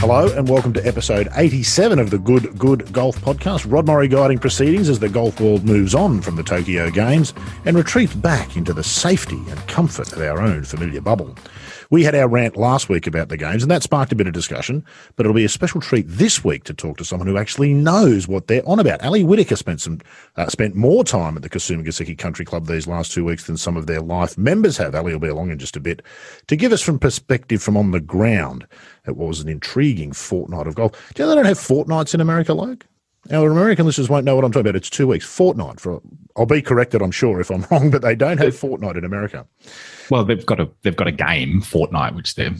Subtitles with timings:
[0.00, 3.70] Hello and welcome to episode 87 of the Good Good Golf Podcast.
[3.70, 7.34] Rod Morri guiding proceedings as the golf world moves on from the Tokyo Games
[7.66, 11.36] and retreats back into the safety and comfort of our own familiar bubble.
[11.90, 14.32] We had our rant last week about the games, and that sparked a bit of
[14.32, 14.84] discussion.
[15.16, 18.28] But it'll be a special treat this week to talk to someone who actually knows
[18.28, 19.02] what they're on about.
[19.02, 20.00] Ali Whitaker spent some
[20.36, 23.56] uh, spent more time at the Kasumigaseki Gaseki Country Club these last two weeks than
[23.56, 24.94] some of their life members have.
[24.94, 26.00] Ali will be along in just a bit
[26.46, 28.66] to give us from perspective from on the ground.
[29.06, 30.92] It was an intriguing fortnight of golf.
[31.14, 32.86] Do you know they don't have fortnights in America, Luke?
[33.32, 34.76] Our American listeners won't know what I'm talking about.
[34.76, 35.78] It's two weeks, fortnight.
[35.78, 36.00] For
[36.36, 39.46] I'll be corrected, I'm sure, if I'm wrong, but they don't have fortnight in America.
[40.10, 42.54] Well, they've got a they've got a game Fortnite, which they're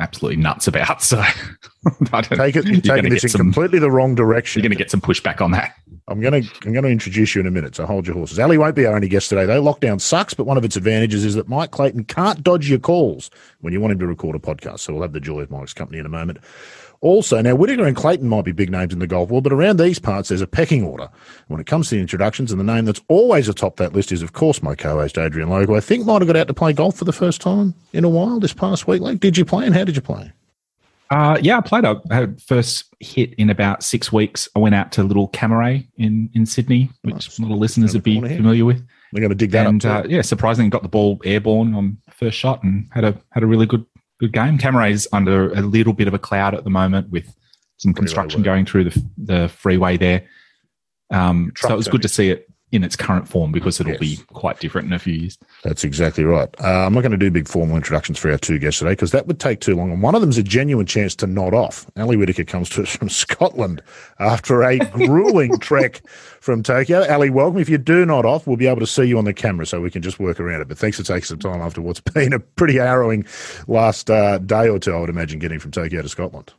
[0.00, 1.02] absolutely nuts about.
[1.02, 1.22] So
[2.22, 4.60] take it, you're taking this in some, completely the wrong direction.
[4.60, 5.74] You're going to get some pushback on that.
[6.08, 7.76] I'm going to I'm going to introduce you in a minute.
[7.76, 8.38] So hold your horses.
[8.38, 9.62] Ali won't be our only guest today, though.
[9.62, 13.30] Lockdown sucks, but one of its advantages is that Mike Clayton can't dodge your calls
[13.60, 14.80] when you want him to record a podcast.
[14.80, 16.38] So we'll have the joy of Mike's company in a moment.
[17.02, 19.78] Also, now Whitaker and Clayton might be big names in the golf world, but around
[19.78, 21.08] these parts, there's a pecking order.
[21.48, 24.22] When it comes to the introductions, and the name that's always atop that list is,
[24.22, 25.68] of course, my co-host Adrian Logue.
[25.70, 28.08] I think might have got out to play golf for the first time in a
[28.08, 29.02] while this past week.
[29.02, 30.32] Like, did you play, and how did you play?
[31.10, 31.84] Uh, yeah, I played.
[31.84, 34.48] I had first hit in about six weeks.
[34.54, 37.38] I went out to Little Cammeray in in Sydney, which nice.
[37.38, 38.86] a lot of listeners would be familiar with.
[39.12, 40.04] We're going to dig that and, up.
[40.04, 43.46] Uh, yeah, surprisingly, got the ball airborne on first shot and had a had a
[43.46, 43.84] really good
[44.22, 44.56] good game.
[44.56, 47.34] Cammeray's under a little bit of a cloud at the moment with
[47.78, 50.28] some construction going through the, the freeway there.
[51.10, 54.00] Um, so it was good to see it in its current form because it'll yes.
[54.00, 55.38] be quite different in a few years.
[55.62, 56.48] That's exactly right.
[56.58, 59.10] Uh, I'm not going to do big formal introductions for our two guests today because
[59.10, 59.92] that would take too long.
[59.92, 61.86] And one of them is a genuine chance to nod off.
[61.98, 63.82] Ali Whitaker comes to us from Scotland
[64.18, 66.02] after a grueling trek
[66.40, 67.06] from Tokyo.
[67.12, 67.60] Ali, welcome.
[67.60, 69.80] If you do nod off, we'll be able to see you on the camera so
[69.80, 70.68] we can just work around it.
[70.68, 73.26] But thanks for taking some time after what's been a pretty harrowing
[73.68, 76.54] last uh, day or two, I would imagine, getting from Tokyo to Scotland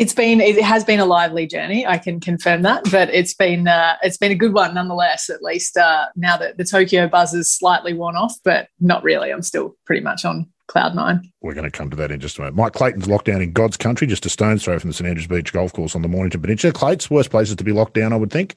[0.00, 1.86] it's been it has been a lively journey.
[1.86, 5.28] I can confirm that, but it's been uh, it's been a good one nonetheless.
[5.28, 9.30] At least uh, now that the Tokyo buzz is slightly worn off, but not really.
[9.30, 11.30] I'm still pretty much on cloud nine.
[11.42, 12.56] We're going to come to that in just a moment.
[12.56, 15.26] Mike Clayton's locked down in God's country, just a stone's throw from the St Andrews
[15.26, 16.72] Beach golf course on the Mornington Peninsula.
[16.72, 18.56] Clayton's worst places to be locked down, I would think.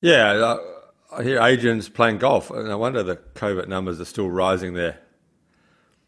[0.00, 0.58] Yeah, uh,
[1.12, 2.50] I hear Adrian's playing golf.
[2.50, 4.98] No wonder the COVID numbers are still rising there.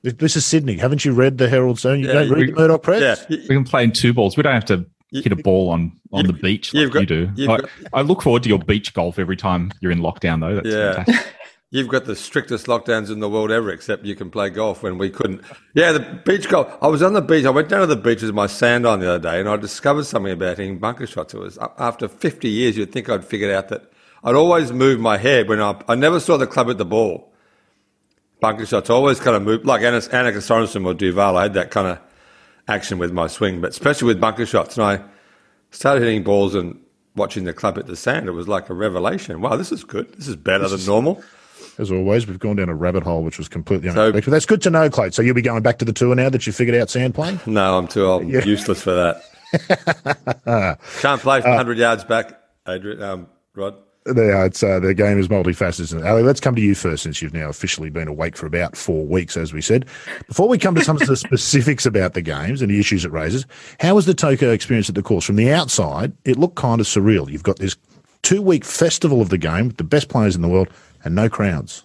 [0.02, 0.76] This is Sydney.
[0.76, 2.00] Haven't you read the Herald Sun?
[2.00, 3.26] You yeah, don't read the Murdoch Press?
[3.28, 3.36] Yeah.
[3.36, 4.36] We can play in two balls.
[4.36, 7.30] We don't have to hit a ball on, on the beach like got, you do.
[7.38, 10.54] I, got, I, look forward to your beach golf every time you're in lockdown, though.
[10.56, 11.04] That's yeah.
[11.04, 11.34] fantastic.
[11.72, 14.98] You've got the strictest lockdowns in the world ever, except you can play golf when
[14.98, 15.42] we couldn't.
[15.72, 16.76] Yeah, the beach golf.
[16.82, 17.44] I was on the beach.
[17.44, 19.54] I went down to the beach with my sand on the other day, and I
[19.56, 21.32] discovered something about hitting bunker shots.
[21.32, 23.84] It was after 50 years, you'd think I'd figured out that
[24.24, 27.29] I'd always move my head when I, I never saw the club at the ball
[28.40, 28.90] bunker shots.
[28.90, 31.36] I always kind of move, like Anna, Annika Sorenstam or Duval.
[31.36, 31.98] I had that kind of
[32.68, 34.76] action with my swing, but especially with bunker shots.
[34.76, 35.02] And I
[35.70, 36.80] started hitting balls and
[37.16, 38.28] watching the club at the sand.
[38.28, 39.40] It was like a revelation.
[39.40, 40.12] Wow, this is good.
[40.14, 41.22] This is better this than is, normal.
[41.78, 44.24] As always, we've gone down a rabbit hole, which was completely unexpected.
[44.24, 45.10] So, That's good to know, Clay.
[45.10, 47.40] So you'll be going back to the tour now that you figured out sand playing?
[47.46, 48.28] No, I'm too old.
[48.28, 48.44] Yeah.
[48.44, 50.78] Useless for that.
[51.00, 53.74] Can't play from uh, 100 yards back, Adrian, um, Rod.
[54.06, 56.06] Yeah, it's uh, the game is multifaceted.
[56.06, 59.04] Ali, let's come to you first, since you've now officially been awake for about four
[59.04, 59.84] weeks, as we said.
[60.26, 63.12] Before we come to some of the specifics about the games and the issues it
[63.12, 63.44] raises,
[63.78, 65.26] how was the Tokyo experience at the course?
[65.26, 67.30] From the outside, it looked kind of surreal.
[67.30, 67.76] You've got this
[68.22, 70.68] two-week festival of the game with the best players in the world
[71.04, 71.84] and no crowds.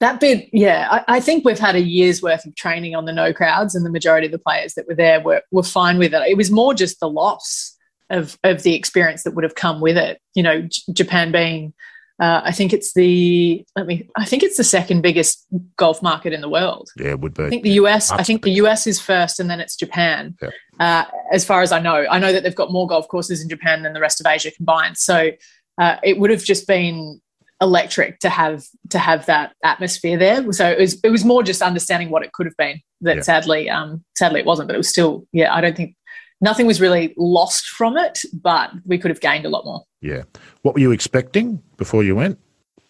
[0.00, 3.12] That bit, yeah, I, I, think we've had a year's worth of training on the
[3.12, 6.14] no crowds, and the majority of the players that were there were, were fine with
[6.14, 6.22] it.
[6.28, 7.76] It was more just the loss
[8.10, 10.20] of of the experience that would have come with it.
[10.34, 11.74] You know, J- Japan being,
[12.20, 15.46] uh, I think it's the let me, I think it's the second biggest
[15.76, 16.88] golf market in the world.
[16.96, 17.44] Yeah, it would be.
[17.44, 18.10] I think the US.
[18.10, 20.36] I think the US is first, and then it's Japan.
[20.42, 20.50] Yeah.
[20.80, 23.48] Uh, as far as I know, I know that they've got more golf courses in
[23.48, 24.96] Japan than the rest of Asia combined.
[24.96, 25.30] So
[25.78, 27.20] uh, it would have just been
[27.60, 30.52] electric to have to have that atmosphere there.
[30.52, 32.80] So it was it was more just understanding what it could have been.
[33.00, 33.22] That yeah.
[33.22, 34.68] sadly, um, sadly it wasn't.
[34.68, 35.54] But it was still, yeah.
[35.54, 35.94] I don't think
[36.40, 39.82] nothing was really lost from it, but we could have gained a lot more.
[40.00, 40.22] Yeah.
[40.62, 42.38] What were you expecting before you went?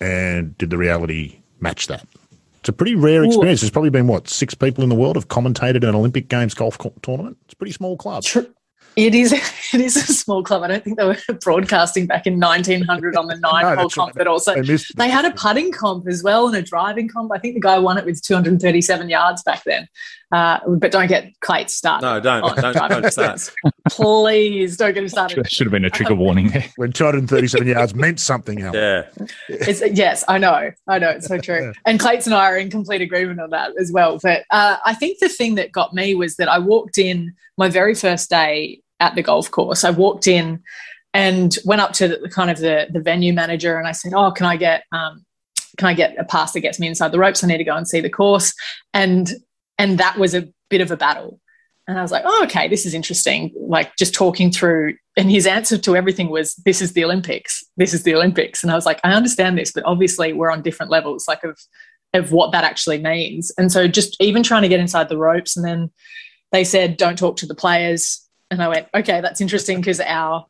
[0.00, 2.06] And did the reality match that?
[2.60, 3.60] It's a pretty rare experience.
[3.60, 3.64] Ooh.
[3.64, 6.76] There's probably been, what, six people in the world have commentated an Olympic Games golf
[7.02, 7.38] tournament?
[7.44, 8.24] It's a pretty small club.
[8.24, 8.40] Tr-
[8.98, 9.32] it is.
[9.70, 10.62] It is a small club.
[10.62, 14.08] I don't think they were broadcasting back in 1900 on the nine no, hole comp,
[14.08, 14.14] right.
[14.14, 17.30] but also they, they, had a putting comp as well and a driving comp.
[17.34, 19.86] I think the guy won it with 237 yards back then.
[20.32, 22.06] Uh, but don't get Clayton started.
[22.06, 22.56] No, don't.
[22.56, 23.52] don't, don't start.
[23.90, 25.50] please don't get me started.
[25.50, 26.64] Should have been a trigger warning there.
[26.76, 28.74] When 237 yards meant something else.
[28.74, 29.04] Yeah.
[29.48, 30.70] It's, yes, I know.
[30.86, 31.10] I know.
[31.10, 31.74] It's so true.
[31.84, 34.18] And Clayton and I are in complete agreement on that as well.
[34.22, 37.68] But uh, I think the thing that got me was that I walked in my
[37.68, 39.84] very first day at the golf course.
[39.84, 40.62] I walked in
[41.14, 44.30] and went up to the, kind of the, the venue manager and I said, Oh,
[44.30, 45.24] can I get, um,
[45.76, 47.42] can I get a pass that gets me inside the ropes?
[47.42, 48.52] I need to go and see the course.
[48.92, 49.32] And,
[49.78, 51.40] and that was a bit of a battle.
[51.86, 53.50] And I was like, oh, okay, this is interesting.
[53.58, 57.64] Like just talking through, and his answer to everything was, this is the Olympics.
[57.78, 58.62] This is the Olympics.
[58.62, 61.58] And I was like, I understand this, but obviously we're on different levels, like of,
[62.12, 63.50] of what that actually means.
[63.56, 65.56] And so just even trying to get inside the ropes.
[65.56, 65.90] And then
[66.52, 68.27] they said, don't talk to the players.
[68.50, 70.46] And I went, okay, that's interesting because our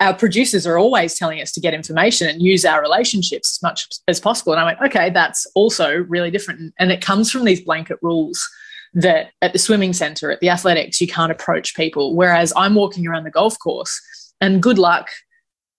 [0.00, 3.86] our producers are always telling us to get information and use our relationships as much
[4.08, 4.52] as possible.
[4.52, 6.72] And I went, okay, that's also really different.
[6.78, 8.48] And it comes from these blanket rules
[8.94, 12.16] that at the swimming center, at the athletics, you can't approach people.
[12.16, 14.00] Whereas I'm walking around the golf course,
[14.40, 15.08] and good luck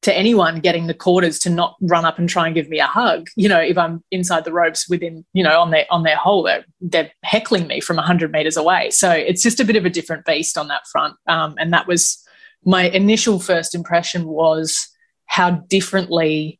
[0.01, 2.87] to anyone getting the quarters to not run up and try and give me a
[2.87, 3.27] hug.
[3.35, 6.43] You know, if I'm inside the ropes within, you know, on their on their hole,
[6.43, 8.89] they're, they're heckling me from 100 meters away.
[8.89, 11.15] So it's just a bit of a different beast on that front.
[11.27, 12.23] Um, and that was
[12.65, 14.87] my initial first impression was
[15.25, 16.59] how differently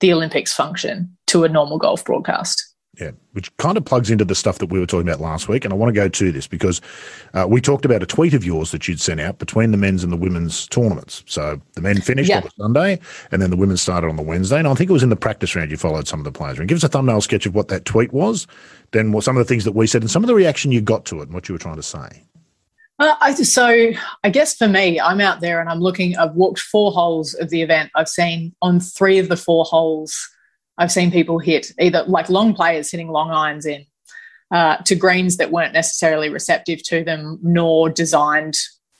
[0.00, 2.69] the Olympics function to a normal golf broadcast.
[3.00, 5.64] Yeah, which kind of plugs into the stuff that we were talking about last week.
[5.64, 6.82] And I want to go to this because
[7.32, 10.04] uh, we talked about a tweet of yours that you'd sent out between the men's
[10.04, 11.24] and the women's tournaments.
[11.26, 12.38] So the men finished yeah.
[12.38, 13.00] on the Sunday
[13.32, 14.58] and then the women started on the Wednesday.
[14.58, 16.58] And I think it was in the practice round you followed some of the players.
[16.58, 18.46] And give us a thumbnail sketch of what that tweet was,
[18.90, 20.82] then what some of the things that we said and some of the reaction you
[20.82, 22.26] got to it and what you were trying to say.
[22.98, 23.92] Uh, I, so
[24.24, 26.18] I guess for me, I'm out there and I'm looking.
[26.18, 27.90] I've walked four holes of the event.
[27.94, 30.28] I've seen on three of the four holes
[30.78, 33.84] I've seen people hit either like long players hitting long irons in
[34.50, 38.56] uh, to greens that weren't necessarily receptive to them nor designed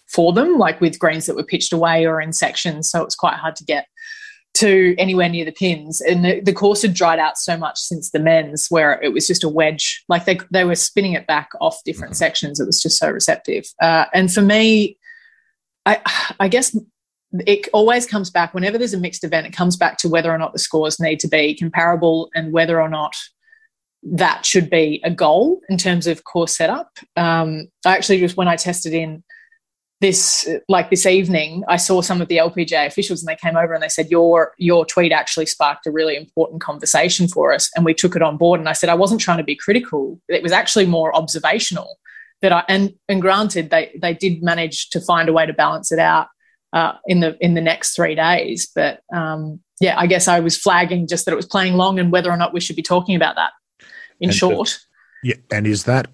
[0.09, 2.91] for them, like with greens that were pitched away or in sections.
[2.91, 3.87] So it's quite hard to get
[4.55, 6.01] to anywhere near the pins.
[6.01, 9.27] And the, the course had dried out so much since the men's, where it was
[9.27, 10.05] just a wedge.
[10.09, 12.19] Like they, they were spinning it back off different mm-hmm.
[12.19, 12.59] sections.
[12.59, 13.65] It was just so receptive.
[13.81, 14.99] Uh, and for me,
[15.87, 16.01] I,
[16.41, 16.77] I guess
[17.47, 20.39] it always comes back whenever there's a mixed event it comes back to whether or
[20.39, 23.15] not the scores need to be comparable and whether or not
[24.03, 26.91] that should be a goal in terms of course setup.
[27.17, 29.23] Um, i actually just when i tested in
[30.01, 33.75] this like this evening i saw some of the lpga officials and they came over
[33.75, 37.85] and they said your your tweet actually sparked a really important conversation for us and
[37.85, 40.19] we took it on board and i said i wasn't trying to be critical.
[40.29, 41.99] It was actually more observational
[42.41, 45.93] that i and and granted they they did manage to find a way to balance
[45.93, 46.29] it out
[46.73, 48.69] uh, in the in the next three days.
[48.75, 52.13] But um, yeah, I guess I was flagging just that it was playing long and
[52.13, 53.53] whether or not we should be talking about that.
[54.21, 54.79] In and short,
[55.23, 56.09] the, yeah, and is that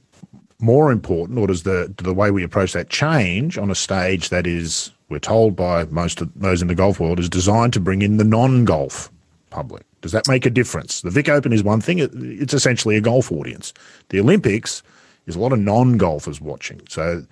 [0.59, 4.47] more important, or does the the way we approach that change on a stage that
[4.47, 8.03] is we're told by most of those in the golf world is designed to bring
[8.03, 9.11] in the non-golf
[9.51, 9.85] public?
[10.03, 11.01] Does that make a difference?
[11.01, 13.73] The Vic Open is one thing; it's essentially a golf audience.
[14.09, 14.83] The Olympics
[15.27, 17.25] is a lot of non-golfers watching, so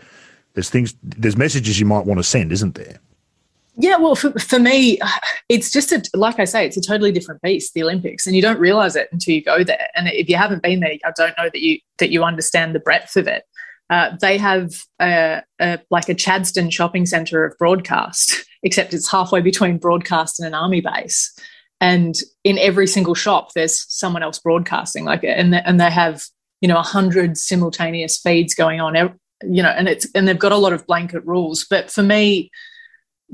[0.55, 2.99] there's things, there's messages you might want to send, isn't there?
[3.77, 5.01] Yeah, well, for, for me,
[5.49, 8.43] it's just a, like I say, it's a totally different beast, the Olympics, and you
[8.43, 9.89] don't realize it until you go there.
[9.97, 12.81] And if you haven't been there, I don't know that you that you understand the
[12.81, 13.45] breadth of it.
[13.91, 19.41] Uh, they have a, a, like a Chadstone shopping centre of broadcast, except it's halfway
[19.41, 21.37] between broadcast and an army base.
[21.81, 26.25] And in every single shop, there's someone else broadcasting, like, and they, and they have
[26.61, 28.95] you know a hundred simultaneous feeds going on,
[29.43, 31.67] you know, and it's and they've got a lot of blanket rules.
[31.69, 32.51] But for me,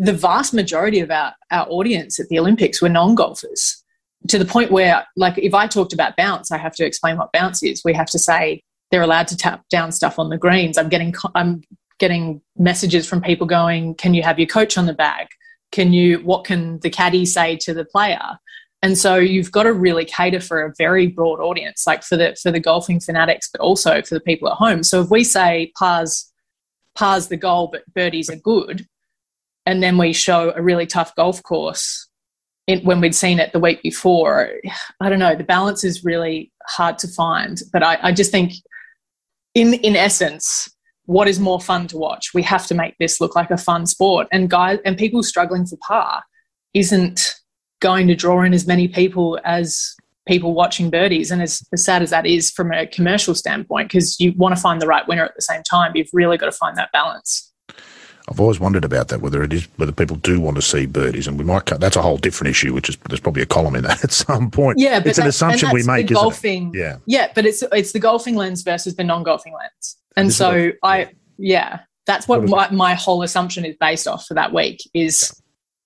[0.00, 3.84] the vast majority of our, our audience at the Olympics were non golfers
[4.28, 7.32] to the point where, like, if I talked about bounce, I have to explain what
[7.32, 7.82] bounce is.
[7.84, 10.78] We have to say they're allowed to tap down stuff on the greens.
[10.78, 11.62] I'm getting, I'm
[11.98, 15.28] getting messages from people going, "Can you have your coach on the bag?
[15.70, 16.18] Can you?
[16.20, 18.38] What can the caddy say to the player?"
[18.82, 22.36] And so you've got to really cater for a very broad audience, like for the
[22.42, 24.82] for the golfing fanatics, but also for the people at home.
[24.82, 26.26] So if we say pars
[26.94, 28.86] pars the goal, but birdies are good,
[29.70, 32.08] and then we show a really tough golf course
[32.66, 34.50] in, when we'd seen it the week before.
[35.00, 35.36] I don't know.
[35.36, 38.52] The balance is really hard to find, but I, I just think,
[39.54, 40.68] in in essence,
[41.04, 42.34] what is more fun to watch?
[42.34, 45.66] We have to make this look like a fun sport, and guys and people struggling
[45.66, 46.24] for par
[46.74, 47.36] isn't
[47.80, 49.94] going to draw in as many people as
[50.26, 51.30] people watching birdies.
[51.30, 54.60] And as, as sad as that is from a commercial standpoint, because you want to
[54.60, 57.49] find the right winner at the same time, you've really got to find that balance.
[58.30, 61.26] I've always wondered about that, whether it is whether people do want to see birdies,
[61.26, 61.80] and we might cut.
[61.80, 64.50] That's a whole different issue, which is there's probably a column in that at some
[64.50, 64.78] point.
[64.78, 66.08] Yeah, but it's an assumption we make.
[66.08, 70.70] golfing, Yeah, yeah, but it's it's the golfing lens versus the non-golfing lens, and so
[70.82, 71.10] I
[71.40, 75.32] yeah, That's what my, my, whole assumption is based off for that week is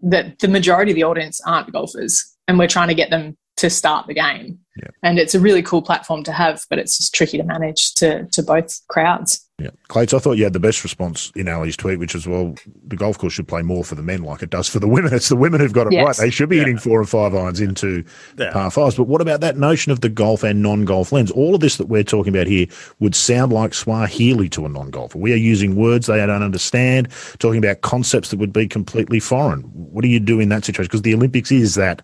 [0.02, 0.10] yeah.
[0.10, 3.70] that the majority of the audience aren't golfers and we're trying to get them to
[3.70, 4.58] start the game.
[4.76, 4.88] Yeah.
[5.02, 8.26] And it's a really cool platform to have, but it's just tricky to manage to
[8.32, 9.40] to both crowds.
[9.56, 9.70] Yeah.
[9.86, 12.56] Clates, I thought you had the best response in Ali's tweet, which is, well,
[12.88, 15.14] the golf course should play more for the men like it does for the women.
[15.14, 16.04] It's the women who've got it yes.
[16.04, 16.16] right.
[16.16, 16.62] They should be yeah.
[16.62, 18.04] hitting four and five irons into
[18.36, 18.52] yeah.
[18.52, 18.96] par fives.
[18.96, 21.30] But what about that notion of the golf and non golf lens?
[21.30, 22.66] All of this that we're talking about here
[22.98, 25.18] would sound like Swahili to a non golfer.
[25.18, 27.08] We are using words they don't understand,
[27.38, 29.60] talking about concepts that would be completely foreign.
[29.60, 30.88] What do you do in that situation?
[30.88, 32.02] Because the Olympics is that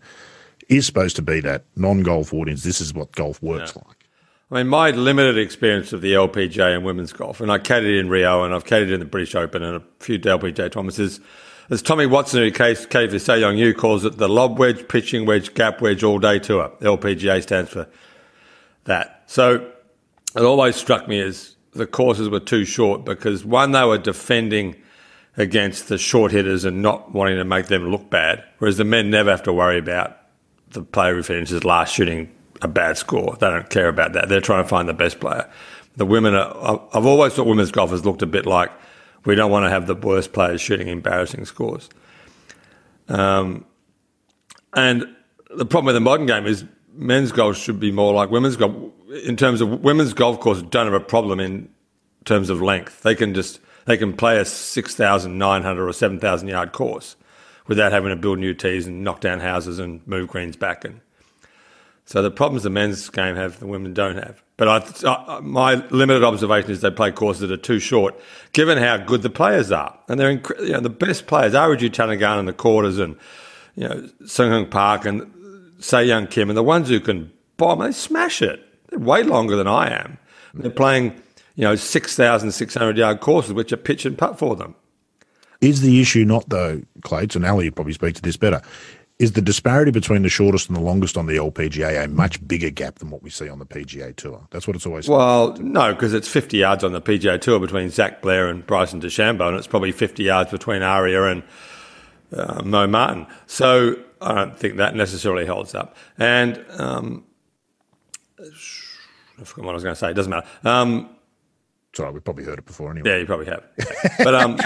[0.71, 2.63] is supposed to be that non-golf audience.
[2.63, 3.83] This is what golf works yeah.
[3.87, 4.07] like.
[4.53, 8.09] I mean, my limited experience of the LPGA and women's golf, and I caddied in
[8.09, 11.21] Rio and I've caddied in the British Open and a few LPGA is
[11.71, 15.25] as Tommy Watson, who caddied for So Yeon Ryu, calls it the lob wedge, pitching
[15.25, 16.73] wedge, gap wedge all day tour.
[16.81, 17.87] LPGA stands for
[18.85, 19.23] that.
[19.27, 19.71] So
[20.35, 24.75] it always struck me as the courses were too short because one, they were defending
[25.37, 29.11] against the short hitters and not wanting to make them look bad, whereas the men
[29.11, 30.20] never have to worry about
[30.71, 32.31] the player who finishes last shooting
[32.63, 33.37] a bad score.
[33.41, 34.29] They don't care about that.
[34.29, 35.51] They're trying to find the best player.
[35.97, 38.71] The women are, I've always thought women's golf has looked a bit like
[39.25, 41.89] we don't want to have the worst players shooting embarrassing scores.
[43.09, 43.65] Um,
[44.75, 45.05] and
[45.55, 48.75] the problem with the modern game is men's golf should be more like women's golf.
[49.25, 51.69] In terms of women's golf courses, don't have a problem in
[52.25, 53.03] terms of length.
[53.03, 56.73] They can just they can play a six thousand nine hundred or seven thousand yard
[56.73, 57.17] course
[57.71, 60.85] without having to build new tees and knock down houses and move greens back.
[60.85, 61.01] And
[62.05, 64.43] so the problems the men's game have, the women don't have.
[64.57, 68.21] But I, my limited observation is they play courses that are too short,
[68.53, 69.97] given how good the players are.
[70.09, 73.17] And they're inc- you know, the best players, Ariya Jutanugarn in the Kordas and
[73.77, 75.31] you know, Seung Park and
[75.79, 78.67] Sei Young Kim, and the ones who can bomb, they smash it.
[78.89, 80.19] They're way longer than I am.
[80.55, 81.23] They're playing,
[81.55, 84.75] you know, 6,600 yard courses, which are pitch and putt for them.
[85.61, 88.63] Is the issue not, though, Clates, and Ali would probably speak to this better,
[89.19, 92.71] is the disparity between the shortest and the longest on the LPGA a much bigger
[92.71, 94.47] gap than what we see on the PGA Tour?
[94.51, 95.07] That's what it's always.
[95.09, 99.03] Well, no, because it's 50 yards on the PGA Tour between Zach Blair and Bryson
[99.03, 101.43] DeChambeau, and it's probably 50 yards between Ariya and
[102.33, 103.27] uh, Mo Martin.
[103.47, 105.97] So I don't think that necessarily holds up.
[106.19, 107.25] And um,
[108.39, 110.11] I forgot what I was going to say.
[110.11, 110.47] It doesn't matter.
[110.65, 111.11] Um,
[111.95, 113.11] Sorry, we've probably heard it before anyway.
[113.11, 113.65] Yeah, you probably have.
[114.19, 114.59] but um,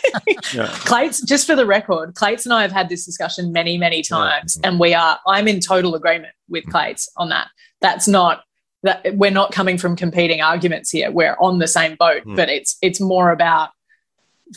[0.54, 0.68] yeah.
[0.70, 4.58] Clates, just for the record, Clates and I have had this discussion many, many times,
[4.60, 4.70] yeah.
[4.70, 5.18] and we are.
[5.26, 6.70] I'm in total agreement with mm.
[6.70, 7.48] Clates on that.
[7.82, 8.44] That's not
[8.82, 11.10] that we're not coming from competing arguments here.
[11.10, 12.34] We're on the same boat, mm.
[12.34, 13.70] but it's it's more about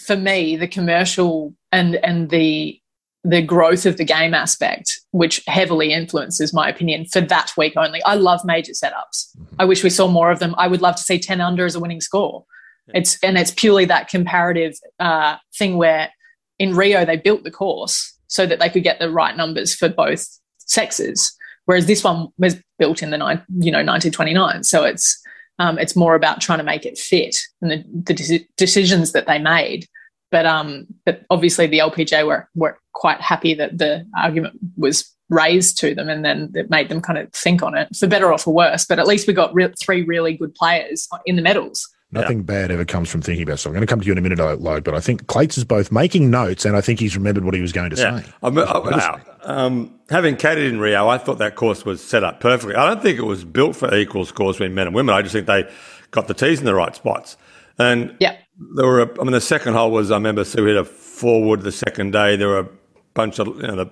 [0.05, 2.79] for me the commercial and and the
[3.23, 8.03] the growth of the game aspect, which heavily influences my opinion for that week only.
[8.03, 9.35] I love major setups.
[9.37, 9.55] Mm-hmm.
[9.59, 10.53] I wish we saw more of them.
[10.57, 12.45] I would love to see 10 under as a winning score.
[12.93, 16.11] It's and it's purely that comparative uh, thing where
[16.59, 19.87] in Rio they built the course so that they could get the right numbers for
[19.87, 20.27] both
[20.57, 24.63] sexes, whereas this one was built in the nine, you know 1929.
[24.65, 25.17] So it's
[25.59, 29.39] um, it's more about trying to make it fit and the, the decisions that they
[29.39, 29.87] made
[30.33, 35.77] but um, but obviously the LPGA were were quite happy that the argument was raised
[35.79, 38.37] to them, and then it made them kind of think on it for better or
[38.37, 38.85] for worse.
[38.85, 41.87] But at least we got re- three really good players in the medals.
[42.11, 42.43] Nothing yeah.
[42.43, 43.57] bad ever comes from thinking about.
[43.57, 44.83] So I'm going to come to you in a minute, Logue.
[44.83, 47.61] But I think Clates is both making notes, and I think he's remembered what he
[47.61, 48.21] was going to yeah.
[48.21, 48.29] say.
[48.43, 52.75] I'm, I, um, having caddied in Rio, I thought that course was set up perfectly.
[52.75, 55.15] I don't think it was built for equal scores between men and women.
[55.15, 55.67] I just think they
[56.11, 57.35] got the tees in the right spots.
[57.79, 60.77] And yeah there were, a, I mean, the second hole was, I remember Sue hit
[60.77, 62.35] a four wood the second day.
[62.35, 62.69] There were a
[63.13, 63.91] bunch of, you know, the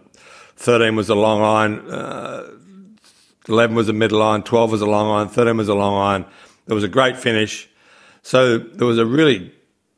[0.57, 2.49] 13 was a long iron, uh,
[3.47, 6.25] 11 was a middle iron, 12 was a long iron, 13 was a long iron.
[6.67, 7.67] There was a great finish.
[8.21, 9.51] So there was a really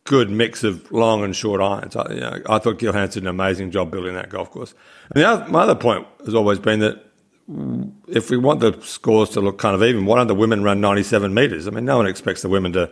[0.06, 1.96] good mix of long and short irons.
[1.96, 4.74] I, you know, I thought did an amazing job building that golf course.
[5.13, 7.03] And the other, my other point has always been that
[8.08, 10.80] if we want the scores to look kind of even, why don't the women run
[10.80, 11.68] 97 metres?
[11.68, 12.89] I mean, no one expects the women to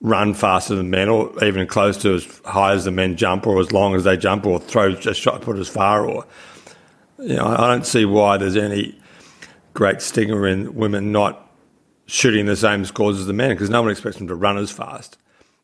[0.00, 3.60] run faster than men or even close to as high as the men jump or
[3.60, 6.26] as long as they jump or throw a shot put as far or
[7.18, 8.98] you know I don't see why there's any
[9.72, 11.50] great stigma in women not
[12.06, 14.70] shooting the same scores as the men because no one expects them to run as
[14.70, 15.18] fast.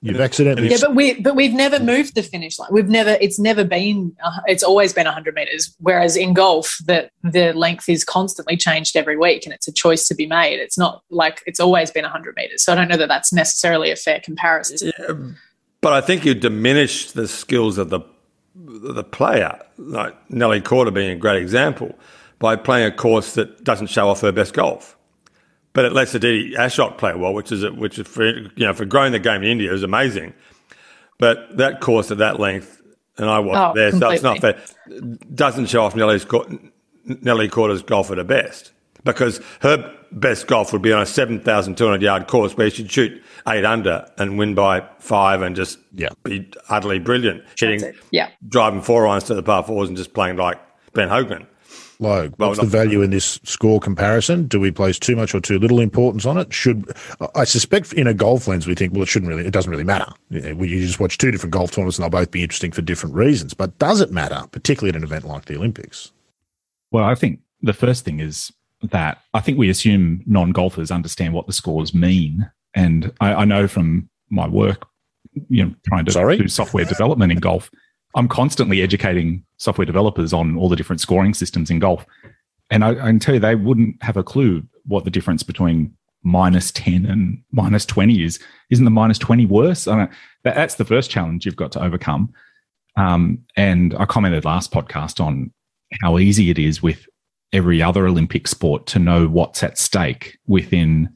[0.05, 0.69] You've accidentally.
[0.69, 2.71] Yeah, but we but we've never moved the finish line.
[2.73, 3.17] We've never.
[3.21, 4.17] It's never been.
[4.23, 5.75] Uh, it's always been 100 meters.
[5.79, 10.09] Whereas in golf, the the length is constantly changed every week, and it's a choice
[10.09, 10.59] to be made.
[10.59, 12.65] It's not like it's always been 100 meters.
[12.65, 14.91] So I don't know that that's necessarily a fair comparison.
[14.99, 15.15] Yeah,
[15.81, 18.01] but I think you diminish the skills of the
[18.57, 19.57] the player.
[19.79, 21.97] Like Nelly Korda being a great example
[22.41, 24.97] by playing a course that doesn't show off her best golf
[25.73, 28.85] but it lets Aditi Ashok play well, which is which is for you know for
[28.85, 30.35] growing the game in India is amazing.
[31.19, 32.81] but that course at that length,
[33.19, 34.61] and I watched Oh, there, so it's not fair.
[35.35, 36.51] Doesn't show off Nelly's court,
[37.05, 38.73] Nelly Korda's golf at her best
[39.05, 42.71] because her best golf would be on a seven thousand two hundred yard course where
[42.71, 46.11] she'd shoot eight under and win by five and just Yeah.
[46.23, 47.93] be utterly brilliant, hitting.
[48.11, 48.29] Yeah.
[48.49, 50.61] driving four irons to the par fours and just playing like
[50.93, 51.47] Ben Hogan.
[52.03, 54.47] Logue, Well, what's the not- value in this score comparison?
[54.47, 56.53] Do we place too much or too little importance on it?
[56.53, 56.93] Should
[57.35, 59.85] I suspect in a golf lens we think, well, it shouldn't really, it doesn't really
[59.85, 60.13] matter.
[60.31, 63.15] We you just watch two different golf tournaments and they'll both be interesting for different
[63.15, 63.55] reasons.
[63.55, 66.13] But does it matter, particularly at an event like the Olympics?
[66.91, 68.53] Well, I think the first thing is
[68.91, 72.51] that I think we assume non golfers understand what the scores mean.
[72.75, 74.87] And I, I know from my work,
[75.49, 76.37] you know, trying to Sorry?
[76.39, 77.71] do software development in golf,
[78.15, 82.05] I'm constantly educating software developers on all the different scoring systems in golf.
[82.71, 85.95] And I, I can tell you, they wouldn't have a clue what the difference between
[86.23, 88.39] minus 10 and minus 20 is.
[88.71, 89.89] Isn't the minus 20 worse?
[89.89, 90.09] I
[90.45, 92.33] that, that's the first challenge you've got to overcome.
[92.97, 95.53] Um, and I commented last podcast on
[96.03, 97.07] how easy it is with
[97.53, 101.13] every other Olympic sport to know what's at stake within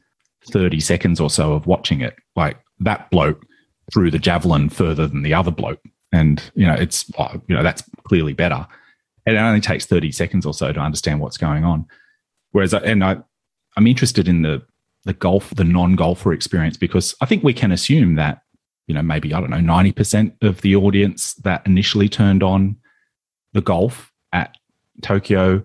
[0.51, 2.15] 30 seconds or so of watching it.
[2.35, 3.45] Like that bloke
[3.93, 5.81] threw the javelin further than the other bloke.
[6.17, 8.67] And, you know, it's, oh, you know, that's clearly better.
[9.27, 11.87] And it only takes 30 seconds or so to understand what's going on.
[12.53, 13.17] Whereas, I- and I,
[13.77, 14.63] I'm interested in the,
[15.05, 18.43] the golf, the non golfer experience, because I think we can assume that,
[18.87, 22.77] you know, maybe, I don't know, 90% of the audience that initially turned on
[23.53, 24.57] the golf at
[25.03, 25.63] Tokyo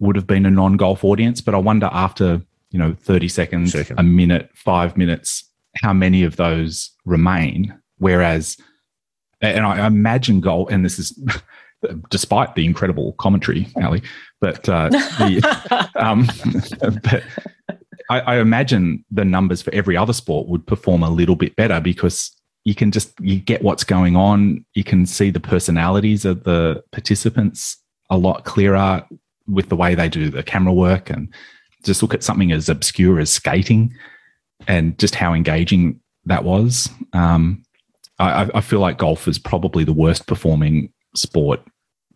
[0.00, 3.98] would have been a non-golf audience, but I wonder after you know thirty seconds, Second.
[4.00, 5.44] a minute, five minutes,
[5.76, 7.72] how many of those remain?
[7.98, 8.56] Whereas,
[9.44, 11.18] and I imagine goal, and this is
[12.10, 14.02] despite the incredible commentary, Ali,
[14.40, 16.28] but uh, the um,
[17.02, 17.22] but
[18.10, 21.80] I, I imagine the numbers for every other sport would perform a little bit better
[21.80, 22.30] because
[22.64, 24.64] you can just you get what's going on.
[24.74, 27.76] You can see the personalities of the participants
[28.10, 29.04] a lot clearer
[29.46, 31.32] with the way they do the camera work, and
[31.82, 33.94] just look at something as obscure as skating
[34.66, 36.88] and just how engaging that was.
[37.12, 37.63] Um,
[38.30, 41.60] I, I feel like golf is probably the worst performing sport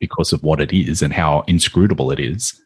[0.01, 2.61] because of what it is and how inscrutable it is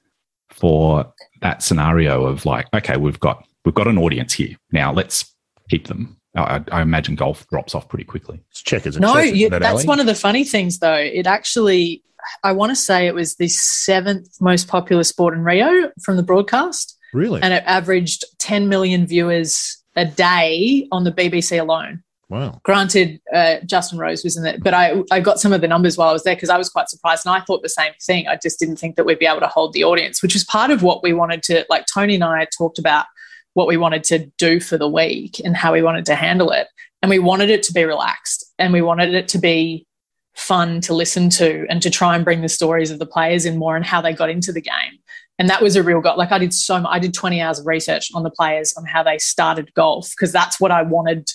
[0.51, 4.93] for that scenario of like, okay, we've got we've got an audience here now.
[4.93, 5.25] Let's
[5.71, 6.19] keep them.
[6.37, 8.43] I, I imagine golf drops off pretty quickly.
[8.51, 9.85] It's checkers and No, chess, you, that's Ali?
[9.87, 10.95] one of the funny things, though.
[10.97, 12.03] It actually,
[12.43, 16.23] I want to say it was the seventh most popular sport in Rio from the
[16.23, 17.43] broadcast, Really?
[17.43, 22.03] and it averaged 10 million viewers a day on the BBC alone.
[22.33, 22.61] Wow.
[22.65, 25.97] Granted, uh, Justin Rose was in it, but I, I got some of the numbers
[25.97, 28.27] while I was there because I was quite surprised, and I thought the same thing.
[28.27, 30.71] I just didn't think that we'd be able to hold the audience, which was part
[30.71, 31.65] of what we wanted to.
[31.69, 33.07] Like Tony and I talked about
[33.55, 36.69] what we wanted to do for the week and how we wanted to handle it.
[37.03, 39.87] And we wanted it to be relaxed and we wanted it to be
[40.35, 43.59] fun to listen to and to try and bring the stories of the players in
[43.59, 44.99] more and how they got into the game.
[45.39, 46.17] And that was a real goal.
[46.17, 48.87] Like I did so much, I did 20 hours of research on the players on
[48.87, 51.29] how they started golf because that's what I wanted.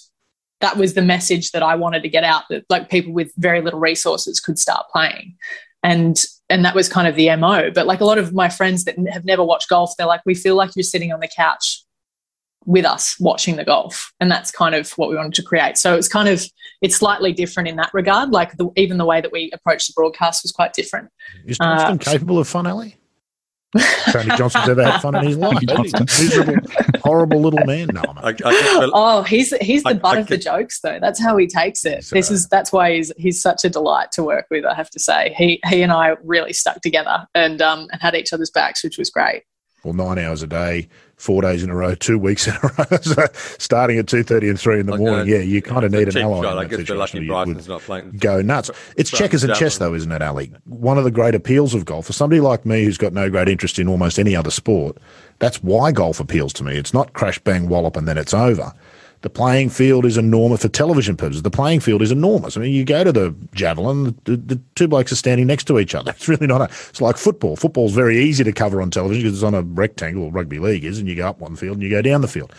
[0.62, 3.62] That was the message that I wanted to get out that like people with very
[3.62, 5.36] little resources could start playing.
[5.84, 7.72] And and that was kind of the MO.
[7.72, 10.34] But like a lot of my friends that have never watched golf, they're like, we
[10.34, 11.84] feel like you're sitting on the couch
[12.66, 15.96] with us watching the golf and that's kind of what we wanted to create so
[15.96, 16.44] it's kind of
[16.82, 19.94] it's slightly different in that regard like the, even the way that we approached the
[19.96, 21.10] broadcast was quite different
[21.46, 22.98] Is Johnstone Uh, capable of fun, Ali?
[24.12, 25.60] Tony Johnstone's ever had fun in his life.
[25.68, 26.10] Tony hasn't?
[26.20, 26.56] Miserable,
[27.02, 27.90] horrible little man.
[27.94, 31.00] No, I'm I, I oh he's he's the I- butt I of the jokes though
[31.02, 34.12] that's how he takes it So- this is that's why he's he's such a delight
[34.14, 37.62] to work with i have to say he he and i really stuck together and
[37.62, 39.44] um and had each other's backs which was great
[39.84, 42.98] well, nine hours a day, four days in a row, two weeks in a row.
[43.02, 43.26] so
[43.58, 45.04] starting at two thirty and three in the Okay.
[45.04, 45.28] morning.
[45.28, 46.42] Yeah, you kind of need an ally.
[46.44, 46.54] shot.
[46.54, 48.12] in I guess situation lucky would not playing.
[48.20, 48.70] Go nuts.
[48.96, 50.52] It's checkers and chess, though, isn't it, Ali?
[50.66, 53.50] One of the great appeals of golf for somebody like me who's got no great
[53.50, 54.98] interest in almost any other sport.
[55.40, 56.78] That's why golf appeals to me.
[56.78, 58.74] It's not crash bang wallop and then it's over.
[59.22, 61.42] The playing field is enormous for television purposes.
[61.42, 62.56] The playing field is enormous.
[62.56, 65.80] I mean, you go to the javelin, the, the two blokes are standing next to
[65.80, 66.12] each other.
[66.18, 66.66] It's really not a.
[66.66, 67.56] It's like football.
[67.56, 70.86] Football's very easy to cover on television because it's on a rectangle, or rugby league
[70.86, 72.54] is, and you go up one field and you go down the field.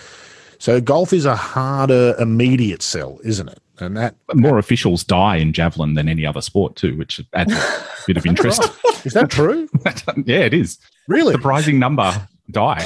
[0.59, 3.61] So golf is a harder immediate sell, isn't it?
[3.81, 7.85] And that More officials die in javelin than any other sport too, which adds a
[8.09, 8.63] bit of interest.
[9.05, 9.69] is that true?
[10.25, 10.79] yeah, it is.
[11.07, 11.33] Really?
[11.33, 12.85] Surprising number die.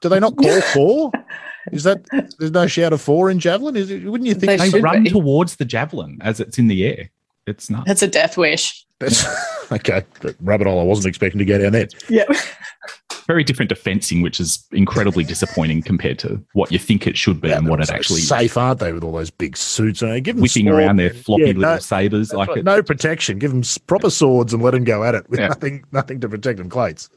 [0.00, 1.12] Do they not call four?
[1.72, 2.04] Is that
[2.38, 3.76] there's no shout of four in javelin?
[3.76, 5.10] Is it, wouldn't you think They They should run be.
[5.10, 7.10] towards the javelin as it's in the air.
[7.46, 7.86] It's not.
[7.86, 9.24] that's a death wish that's
[9.72, 10.04] okay?
[10.40, 10.80] Rabbit hole.
[10.80, 11.88] I wasn't expecting to go down there.
[12.08, 12.24] yeah
[13.26, 17.40] very different to fencing, which is incredibly disappointing compared to what you think it should
[17.40, 20.02] be yeah, and what it so actually safe, aren't they, with all those big suits?
[20.02, 22.82] And give them whipping sword, around their floppy yeah, little no, sabers, like right, no
[22.82, 23.38] protection.
[23.38, 25.48] Give them proper swords and let them go at it with yeah.
[25.48, 26.68] nothing, nothing to protect them.
[26.68, 27.08] Clates.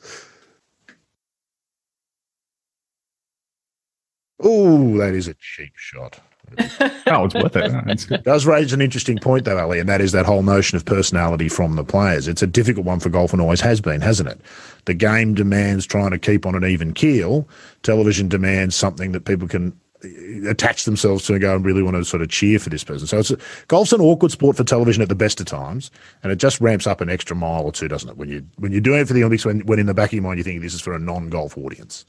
[4.39, 6.19] Oh, that is a cheap shot.
[7.07, 8.11] oh, it's worth it.
[8.11, 10.85] it does raise an interesting point, though, Ali, and that is that whole notion of
[10.85, 12.27] personality from the players.
[12.27, 14.39] It's a difficult one for golf and always has been, hasn't it?
[14.85, 17.47] The game demands trying to keep on an even keel.
[17.83, 21.95] Television demands something that people can uh, attach themselves to and go and really want
[21.95, 23.07] to sort of cheer for this person.
[23.07, 25.89] So it's a, golf's an awkward sport for television at the best of times,
[26.23, 28.17] and it just ramps up an extra mile or two, doesn't it?
[28.17, 30.13] When you when you're doing it for the Olympics, when when in the back of
[30.13, 32.05] your mind you think this is for a non-golf audience.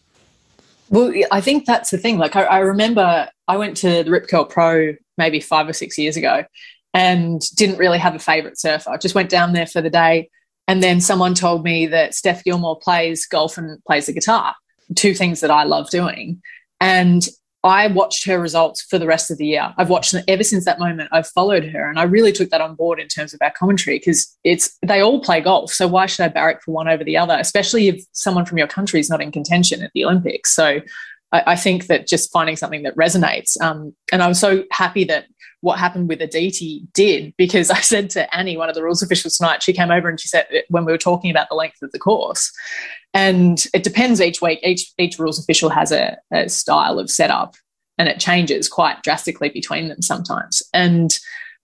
[0.88, 2.18] Well, I think that's the thing.
[2.18, 5.98] Like, I, I, remember I went to the Rip Curl Pro maybe five or six
[5.98, 6.44] years ago
[6.94, 8.90] and didn't really have a favorite surfer.
[8.90, 10.30] I just went down there for the day.
[10.68, 14.54] And then someone told me that Steph Gilmore plays golf and plays the guitar,
[14.96, 16.42] two things that I love doing.
[16.80, 17.26] And
[17.66, 19.74] I watched her results for the rest of the year.
[19.76, 21.10] I've watched them ever since that moment.
[21.12, 23.98] I've followed her, and I really took that on board in terms of our commentary
[23.98, 25.72] because it's they all play golf.
[25.72, 28.66] So why should I barrack for one over the other, especially if someone from your
[28.66, 30.54] country is not in contention at the Olympics?
[30.54, 30.80] So
[31.32, 33.60] I, I think that just finding something that resonates.
[33.60, 35.26] Um, and I was so happy that
[35.60, 39.36] what happened with Aditi did because I said to Annie, one of the rules officials
[39.36, 41.92] tonight, she came over and she said when we were talking about the length of
[41.92, 42.52] the course,
[43.14, 44.60] and it depends each week.
[44.62, 47.54] Each each rules official has a, a style of setup,
[47.98, 50.62] and it changes quite drastically between them sometimes.
[50.72, 51.18] And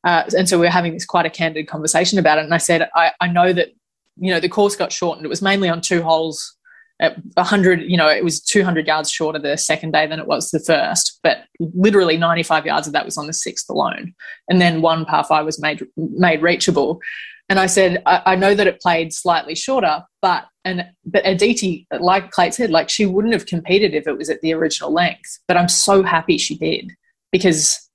[0.05, 2.45] uh, and so we are having this quite a candid conversation about it.
[2.45, 3.69] And I said, I, I know that
[4.17, 5.25] you know the course got shortened.
[5.25, 6.57] It was mainly on two holes
[7.03, 10.61] 100 you know it was 200 yards shorter the second day than it was the
[10.61, 14.15] first but literally 95 yards of that was on the sixth alone.
[14.49, 17.01] And then one par five was made made reachable.
[17.49, 21.87] And i said i, I know that it played slightly shorter but and but aditi
[22.01, 25.39] like clay said like she wouldn't have competed if it was at the original length
[25.49, 26.93] but i'm so happy she did
[27.33, 27.91] because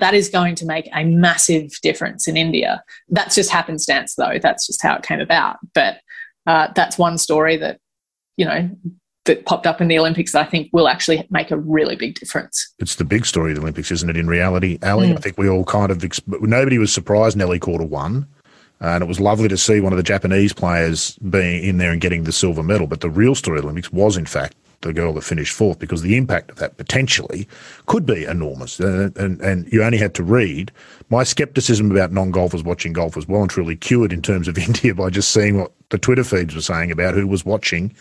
[0.00, 2.82] that is going to make a massive difference in india.
[3.08, 4.38] That's just happenstance though.
[4.40, 5.58] That's just how it came about.
[5.74, 5.98] But
[6.46, 7.80] uh, that's one story that
[8.40, 8.70] you know,
[9.26, 12.72] that popped up in the Olympics I think will actually make a really big difference.
[12.78, 14.16] It's the big story of the Olympics, isn't it?
[14.16, 15.18] In reality, Ali, mm.
[15.18, 18.26] I think we all kind of nobody was surprised Nelly Korda won.
[18.80, 22.00] and it was lovely to see one of the Japanese players being in there and
[22.00, 22.86] getting the silver medal.
[22.86, 25.78] But the real story of the Olympics was, in fact, the girl that finished fourth
[25.78, 27.46] because the impact of that potentially
[27.86, 28.80] could be enormous.
[28.80, 30.72] Uh, and, and you only had to read.
[31.10, 34.56] My skepticism about non golfers watching golf was well and truly cured in terms of
[34.68, 37.94] India by just seeing what the Twitter feeds were saying about who was watching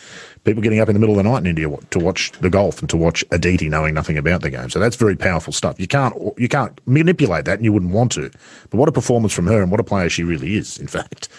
[0.43, 2.79] people getting up in the middle of the night in India to watch the golf
[2.79, 4.69] and to watch Aditi knowing nothing about the game.
[4.69, 5.79] So that's very powerful stuff.
[5.79, 8.29] You can't you can't manipulate that, and you wouldn't want to.
[8.69, 10.77] But what a performance from her, and what a player she really is.
[10.77, 11.29] In fact.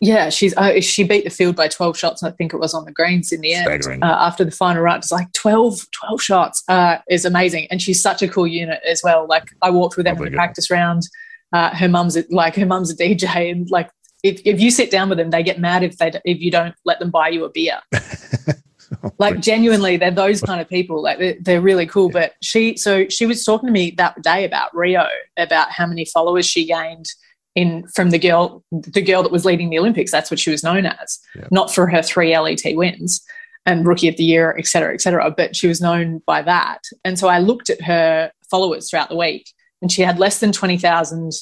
[0.00, 2.22] Yeah, she's uh, she beat the field by 12 shots.
[2.22, 3.86] I think it was on the greens in the end.
[3.86, 8.00] Uh, after the final round, it's like 12, 12 shots uh, is amazing, and she's
[8.00, 9.26] such a cool unit as well.
[9.26, 11.08] Like I walked with them in the practice round.
[11.52, 13.90] Uh, her mum's a, like her mum's a DJ, and like
[14.22, 16.74] if, if you sit down with them, they get mad if they if you don't
[16.84, 17.80] let them buy you a beer.
[19.18, 21.02] like genuinely, they're those kind of people.
[21.02, 22.10] Like they're, they're really cool.
[22.12, 22.20] Yeah.
[22.20, 25.06] But she, so she was talking to me that day about Rio,
[25.36, 27.06] about how many followers she gained
[27.54, 30.10] in from the girl, the girl that was leading the Olympics.
[30.10, 31.48] That's what she was known as, yeah.
[31.50, 33.22] not for her three LET wins
[33.66, 35.30] and rookie of the year, et cetera, et cetera.
[35.30, 36.80] But she was known by that.
[37.04, 40.52] And so I looked at her followers throughout the week, and she had less than
[40.52, 41.32] twenty thousand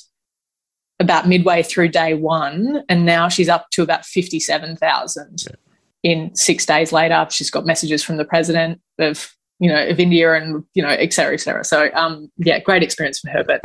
[1.00, 5.54] about midway through day one, and now she's up to about 57,000 yeah.
[6.02, 7.26] in six days later.
[7.30, 11.12] She's got messages from the president of, you know, of India and, you know, et
[11.12, 11.64] cetera, et cetera.
[11.64, 13.42] So, um, yeah, great experience for her.
[13.42, 13.62] But,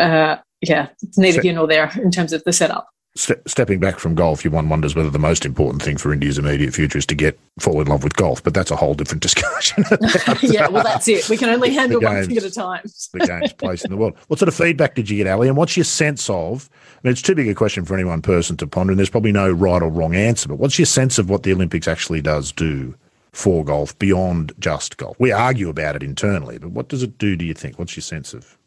[0.00, 2.88] uh, yeah, it's neither here nor there in terms of the setup
[3.18, 6.72] stepping back from golf, you one wonders whether the most important thing for India's immediate
[6.72, 8.42] future is to get fall in love with golf.
[8.42, 9.84] But that's a whole different discussion.
[10.42, 11.28] yeah, well, that's it.
[11.28, 12.82] We can only handle one thing at a time.
[13.12, 14.16] the game's place in the world.
[14.28, 15.48] What sort of feedback did you get, Ali?
[15.48, 16.70] And what's your sense of?
[16.72, 19.10] I mean, it's too big a question for any one person to ponder, and there's
[19.10, 20.48] probably no right or wrong answer.
[20.48, 22.94] But what's your sense of what the Olympics actually does do
[23.32, 25.16] for golf beyond just golf?
[25.18, 27.36] We argue about it internally, but what does it do?
[27.36, 27.78] Do you think?
[27.78, 28.57] What's your sense of?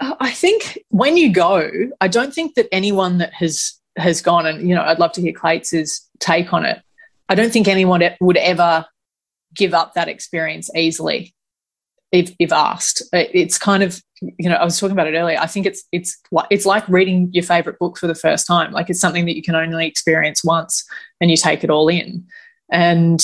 [0.00, 4.66] I think when you go, I don't think that anyone that has has gone and
[4.68, 6.80] you know I'd love to hear Clates' take on it.
[7.28, 8.86] I don't think anyone would ever
[9.54, 11.34] give up that experience easily
[12.12, 13.02] if, if asked.
[13.12, 15.38] It's kind of you know I was talking about it earlier.
[15.38, 16.18] I think it's it's
[16.50, 18.72] it's like reading your favorite book for the first time.
[18.72, 20.84] Like it's something that you can only experience once
[21.20, 22.26] and you take it all in.
[22.70, 23.20] And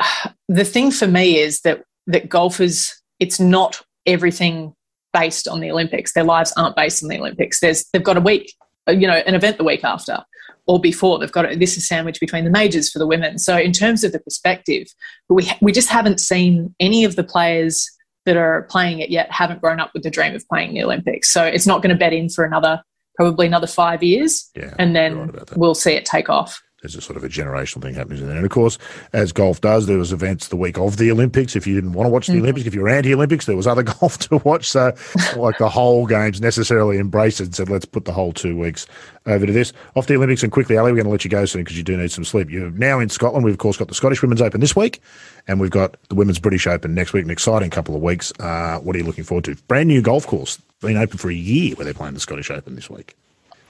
[0.48, 4.74] the thing for me is that that golfers it's not everything
[5.14, 6.12] based on the Olympics.
[6.12, 7.60] Their lives aren't based on the Olympics.
[7.60, 8.54] There's they've got a week,
[8.86, 10.22] uh, you know, an event the week after,
[10.66, 11.18] or before.
[11.18, 13.38] They've got this is sandwiched between the majors for the women.
[13.38, 14.88] So in terms of the perspective,
[15.30, 17.90] we we just haven't seen any of the players
[18.26, 21.30] that are playing it yet haven't grown up with the dream of playing the Olympics.
[21.30, 22.82] So it's not going to bet in for another
[23.16, 26.60] probably another five years, Yeah, and then right we'll see it take off.
[26.84, 28.36] There's a sort of a generational thing happening there.
[28.36, 28.76] And of course,
[29.14, 31.56] as golf does, there was events the week of the Olympics.
[31.56, 32.40] If you didn't want to watch the Mhm.
[32.40, 34.68] Olympics, if you were anti-Olympics, there was other golf to watch.
[34.68, 34.92] So,
[35.36, 38.86] like the whole games necessarily embraced it and said, let's put the whole two weeks
[39.24, 39.72] over to this.
[39.96, 41.82] Off the Olympics and quickly, Ali, we're going to let you go soon because you
[41.82, 42.50] do need some sleep.
[42.50, 43.46] You're now in Scotland.
[43.46, 45.00] We've of course got the Scottish Women's Open this week,
[45.48, 47.24] and we've got the Women's British Open next week.
[47.24, 48.30] An exciting couple of weeks.
[48.38, 49.54] Uh, what are you looking forward to?
[49.68, 52.74] Brand new golf course, been open for a year, where they're playing the Scottish Open
[52.74, 53.16] this week.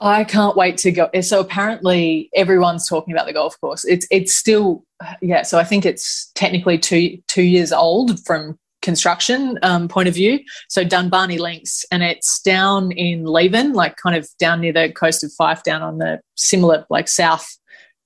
[0.05, 1.09] I can't wait to go.
[1.23, 3.87] So apparently, everyone's talking about the golf course.
[3.87, 4.85] It's it's still
[5.23, 5.43] yeah.
[5.43, 10.41] So I think it's technically two two years old from construction um, point of view.
[10.69, 15.25] So Dumbarnie Links, and it's down in Leven, like kind of down near the coast
[15.25, 17.49] of Fife, down on the similar like south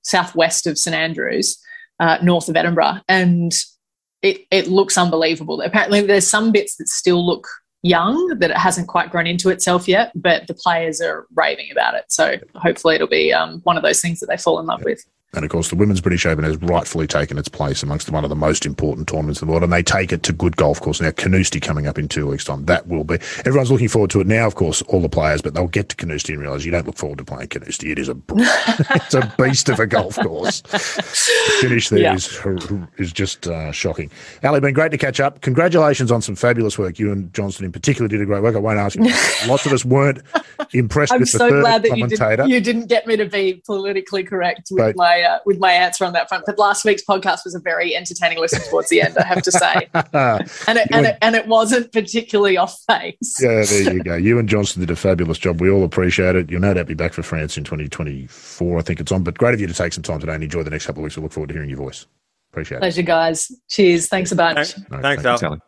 [0.04, 1.58] southwest of St Andrews,
[1.98, 3.52] uh, north of Edinburgh, and
[4.22, 5.60] it it looks unbelievable.
[5.62, 7.48] Apparently, there's some bits that still look
[7.82, 11.94] young that it hasn't quite grown into itself yet, but the players are raving about
[11.94, 12.04] it.
[12.08, 15.04] So hopefully it'll be um, one of those things that they fall in love with.
[15.34, 18.30] And of course, the Women's British Open has rightfully taken its place amongst one of
[18.30, 21.02] the most important tournaments in the world, and they take it to good golf course.
[21.02, 22.64] Now, Carnoustie coming up in two weeks' time.
[22.64, 23.16] That will be.
[23.44, 25.96] Everyone's looking forward to it now, of course, all the players, but they'll get to
[25.96, 27.92] Carnoustie and realise you don't look forward to playing Carnoustie.
[27.92, 30.62] It is a, it's a beast of a golf course.
[30.62, 30.78] The
[31.60, 32.14] finish there Yeah.
[32.14, 32.40] is
[32.96, 34.10] is just uh, shocking.
[34.42, 35.42] Ali, been great to catch up.
[35.42, 36.98] Congratulations on some fabulous work.
[36.98, 38.56] You and Johnstone in particular did a great work.
[38.56, 39.02] I won't ask you.
[39.46, 40.22] Lots of us weren't
[40.72, 42.42] impressed I'm with the so third glad that you, commentator.
[42.44, 44.96] did, you didn't get me to be politically correct with Right.
[44.96, 46.44] my uh, with my answer on that front.
[46.46, 49.52] But last week's podcast was a very entertaining listen towards the end, I have to
[49.52, 53.38] say, and it, and it, and it wasn't particularly off base.
[53.40, 54.16] Yeah, there you go.
[54.16, 55.60] You and Johnstone did a fabulous job.
[55.60, 56.50] We all appreciate it.
[56.50, 59.22] You'll no doubt be back for France in 2024, I think it's on.
[59.22, 61.04] But great of you to take some time today and enjoy the next couple of
[61.04, 61.16] weeks.
[61.16, 62.06] We look forward to hearing your voice.
[62.52, 62.80] Appreciate it.
[62.80, 63.52] Pleasure, guys.
[63.68, 64.08] Cheers.
[64.08, 64.56] Thanks a bunch.
[64.56, 65.38] Thanks, No, thanks, thanks, Al.
[65.38, 65.60] Sally.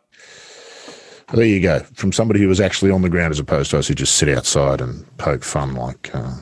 [1.33, 1.79] There you go.
[1.93, 4.29] From somebody who was actually on the ground as opposed to us who just sit
[4.29, 6.33] outside and poke fun like uh,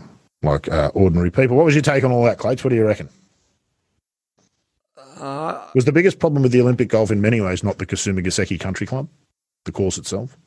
[0.41, 1.58] like uh, ordinary people.
[1.58, 2.63] What was your take on all that, Clates?
[2.63, 3.10] What do you reckon?
[5.19, 8.60] Uh, Was the biggest problem with the Olympic golf in many ways not the Kasumigaseki
[8.60, 9.10] Country Club,
[9.65, 10.38] the course itself?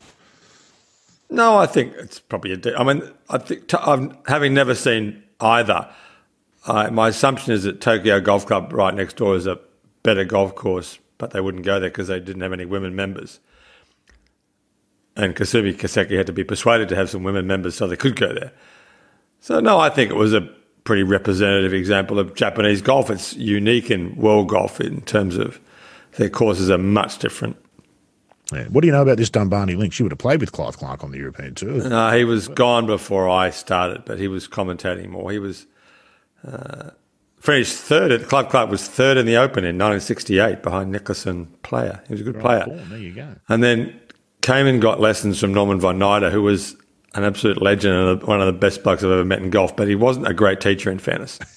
[1.29, 2.57] No, I think it's probably a.
[2.57, 3.77] di- I mean, I think t-
[4.27, 5.89] having never seen either,
[6.67, 9.59] uh, my assumption is that Tokyo Golf Club right next door is a
[10.03, 13.41] better golf course, but they wouldn't go there because they didn't have any women members.
[15.17, 18.33] And Kasumigaseki had to be persuaded to have some women members so they could go
[18.33, 18.53] there.
[19.43, 20.41] So no, I think it was a
[20.85, 23.11] pretty representative example of Japanese golf.
[23.11, 25.61] It's unique in world golf in terms of
[26.13, 27.57] their courses are much different.
[28.53, 28.67] Yeah.
[28.69, 29.99] What do you know about this Dumbarnie Links?
[29.99, 31.89] You would have played with Clive Clark on the European Tour.
[31.89, 35.33] No, he was gone before I started, but he was commentating more.
[35.33, 35.67] He was
[36.47, 36.91] uh,
[37.41, 38.13] finished third.
[38.13, 42.01] At, Clive Clark was third in the Open in 1968 behind Nicholson Player.
[42.07, 42.65] He was a good player.
[42.69, 43.35] Oh, there you go.
[43.49, 43.99] And then
[44.43, 46.77] came and got lessons from Norman von Nida, who was
[47.15, 49.89] an absolute legend and one of the best blokes I've ever met in golf, but
[49.89, 51.39] he wasn't a great teacher in fairness.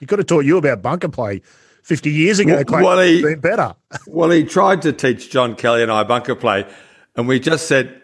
[0.00, 1.42] He could have taught you about bunker play
[1.84, 2.60] 50 years ago.
[2.66, 3.76] Well, well, he- been better.
[4.08, 6.66] Well, he tried to teach John Kelly and I bunker play,
[7.14, 8.02] and we just said,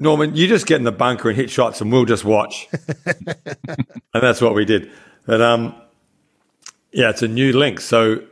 [0.00, 2.68] Norman, you just get in the bunker and hit shots, and we'll just watch.
[3.04, 3.36] and
[4.14, 4.90] that's what we did.
[5.26, 5.74] But um,
[6.90, 8.22] yeah, it's a new link, so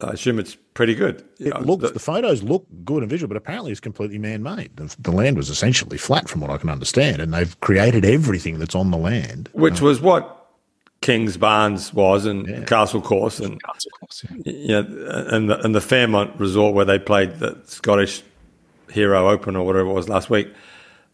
[0.00, 1.24] I assume it's pretty good.
[1.38, 4.18] You It know, looks, the- the photos look good and visual, but apparently it's completely
[4.18, 4.76] man-made.
[4.76, 8.58] The, the land was essentially flat, from what I can understand, and they've created everything
[8.58, 9.48] that's on the land.
[9.52, 10.48] which was what
[11.00, 14.52] Kingsbarns was, and Castle Course, and Of course, yeah.
[14.54, 14.78] yeah,
[15.34, 18.22] and the, and the Fairmont Resort where they played the Scottish
[18.90, 20.52] Hero Open or whatever it was last week.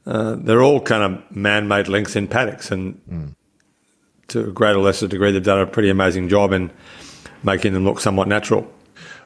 [0.06, 3.34] Uh, they're all kind of man-made links in paddocks, and
[4.28, 6.70] to a greater or lesser degree, they've done a pretty amazing job in
[7.42, 8.70] making them look somewhat natural.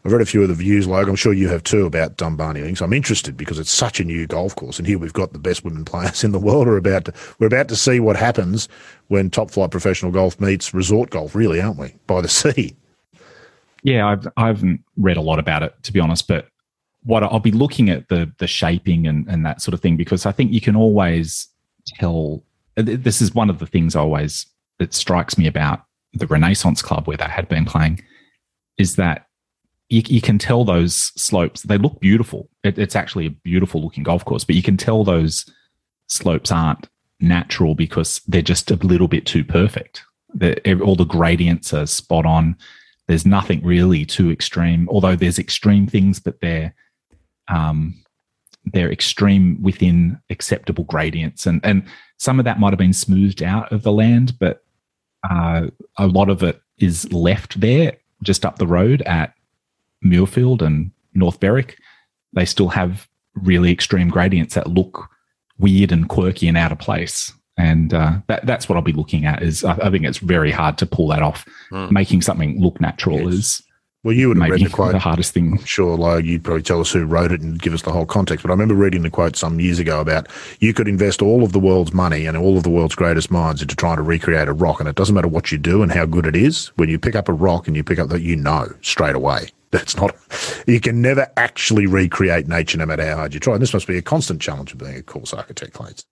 [0.05, 1.09] I've read a few of the views, Logue.
[1.09, 2.83] I'm sure you have too about Dumbarnie Links.
[2.83, 5.65] I'm interested because it's such a new golf course, and here we've got the best
[5.65, 6.69] women players in the world.
[6.69, 8.69] Are about to, we're about to see what happens
[9.09, 11.95] when top flight professional golf meets resort golf, really, aren't we?
[12.07, 12.77] By the sea.
[13.83, 16.49] Yeah, I've I haven't read a lot about it to be honest, but
[17.03, 20.27] what I'll be looking at the the shaping and and that sort of thing because
[20.27, 21.49] I think you can always
[21.87, 22.43] tell.
[22.77, 24.47] This is one of the things always
[24.79, 28.03] that strikes me about the Renaissance Club where they had been playing,
[28.79, 29.29] is that
[29.89, 31.63] you, you can tell those slopes.
[31.63, 32.49] They look beautiful.
[32.63, 35.45] It, it's actually a beautiful looking golf course, but you can tell those
[36.09, 36.89] slopes aren't
[37.21, 40.03] natural because they're just a little bit too perfect.
[40.35, 42.57] The, all the gradients are spot on
[43.07, 46.75] there's nothing really too extreme although there's extreme things but they're
[47.49, 47.95] um
[48.73, 51.85] they're extreme within acceptable gradients and and
[52.19, 54.65] some of that might have been smoothed out of the land but
[55.31, 59.33] Uh, a lot of it is left there, just up the road at
[60.05, 61.79] Muirfield and North Berwick.
[62.33, 65.09] They still have really extreme gradients that look
[65.59, 67.33] weird and quirky and out of place.
[67.57, 69.43] And uh, that, that's what I'll be looking at.
[69.43, 71.47] Is I, I think it's very hard to pull that off.
[71.71, 71.91] Mm.
[71.93, 73.33] Making something look natural Yes.
[73.33, 73.63] is
[74.03, 74.91] Well, you would have read the quote.
[74.93, 75.53] the hardest thing.
[75.59, 78.07] I'm sure, like, you'd probably tell us who wrote it and give us the whole
[78.07, 78.43] context.
[78.43, 80.27] But I remember reading the quote some years ago about
[80.59, 83.63] you could invest all of the world's money and all of the world's greatest minds
[83.63, 86.07] into trying to recreate a rock, and it doesn't matter what you do and how
[86.07, 86.73] good it is.
[86.77, 89.51] When you pick up a rock and you pick up that, you know straight away.
[89.75, 90.15] That's not.
[90.69, 93.55] You can never actually recreate nature, no matter how hard you try.
[93.55, 96.05] And this must be a constant challenge of being a course architect, Clates.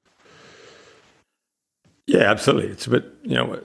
[2.08, 2.72] Yeah, absolutely.
[2.72, 3.62] It's a bit, you know,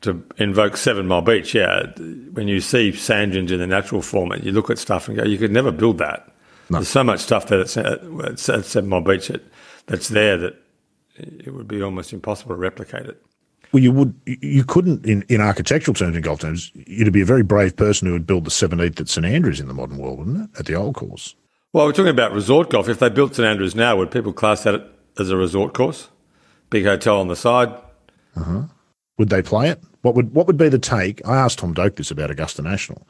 [0.00, 1.54] to invoke Seven Mile Beach.
[1.54, 1.88] Yeah,
[2.32, 5.24] when you see sand dunes in the natural format, you look at stuff and go,
[5.24, 6.32] you could never build that.
[6.70, 6.78] No.
[6.78, 9.42] There's so much stuff that it's, uh, it's at Seven Mile Beach that,
[9.84, 10.56] that's there that
[11.18, 13.22] it would be almost impossible to replicate it.
[13.74, 17.24] Well, you would, you couldn't, in, in architectural terms, in golf terms, you'd be a
[17.24, 20.20] very brave person who would build the 17th at St Andrews in the modern world,
[20.20, 20.60] wouldn't it?
[20.60, 21.34] At the old course.
[21.72, 22.88] Well, we're talking about resort golf.
[22.88, 26.08] If they built St Andrews now, would people class that as a resort course?
[26.70, 27.70] Big hotel on the side.
[28.36, 28.62] Uh-huh.
[29.18, 29.82] Would they play it?
[30.04, 31.26] What would what would be the take?
[31.26, 33.08] I asked Tom Doak this about Augusta National.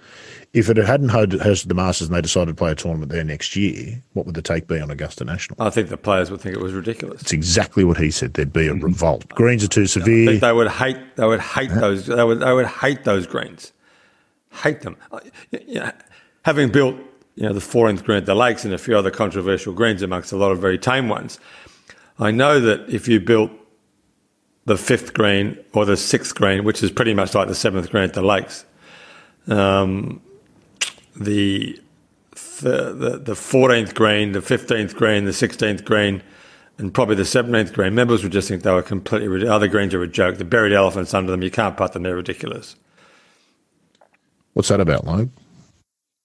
[0.53, 3.25] If it hadn't hosted hosted the Masters and they decided to play a tournament there
[3.25, 5.61] next year, what would the take be on Augusta National?
[5.61, 7.21] I think the players would think it was ridiculous.
[7.21, 8.35] It's exactly what he said.
[8.35, 8.83] There'd be a mm.
[8.85, 9.29] revolt.
[9.31, 10.27] Greens are too I severe.
[10.29, 11.17] think they would hate.
[11.17, 12.07] They would hate those.
[12.07, 12.39] They would.
[12.39, 13.73] They would hate those greens.
[14.53, 14.97] Hate them.
[15.51, 15.91] You know,
[16.45, 16.95] having built,
[17.35, 20.31] you know, the 14th green at the Lakes and a few other controversial greens amongst
[20.31, 21.41] a lot of very tame ones,
[22.21, 23.51] I know that if you built
[24.67, 28.05] the fifth green or the sixth green, which is pretty much like the seventh green
[28.05, 28.65] at the Lakes,
[29.47, 30.21] um,
[31.17, 31.79] the
[32.61, 36.23] the the the 14th green, the 15th green, the 16th green,
[36.79, 39.47] and probably the 17th green, members would just think they were completely.
[39.47, 40.39] Other greens are a joke.
[40.39, 42.77] The buried elephants under them, you can't putt them, they're ridiculous.
[44.55, 45.33] What's that about, Logan?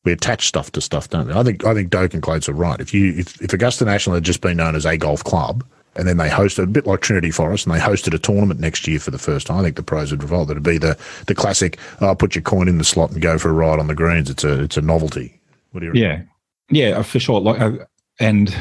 [0.05, 1.33] We attach stuff to stuff, don't we?
[1.33, 2.79] I think I think Doak and Clates are right.
[2.79, 6.07] If you if, if Augusta National had just been known as a golf club and
[6.07, 8.99] then they hosted a bit like Trinity Forest and they hosted a tournament next year
[8.99, 10.49] for the first time, I think the pros would revolt.
[10.49, 10.97] It'd be the
[11.27, 13.87] the classic oh, put your coin in the slot and go for a ride on
[13.87, 14.29] the greens.
[14.29, 15.39] It's a it's a novelty.
[15.71, 16.21] What do you Yeah,
[16.69, 17.41] yeah, uh, for sure.
[17.41, 17.71] Like, uh,
[18.19, 18.55] and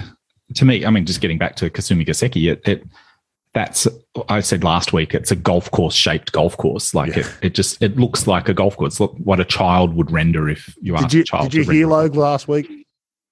[0.55, 2.85] to me, I mean, just getting back to Kasumigaseki, it, it
[3.55, 3.88] that's
[4.29, 5.14] I said last week.
[5.14, 6.95] It's a golf course shaped golf course.
[6.95, 7.21] Like Yeah.
[7.21, 9.01] it, it just it looks like a golf course.
[9.01, 11.51] Look what a child would render if you asked Did you a child.
[11.51, 11.87] did you hear.
[11.87, 12.87] Logue last week?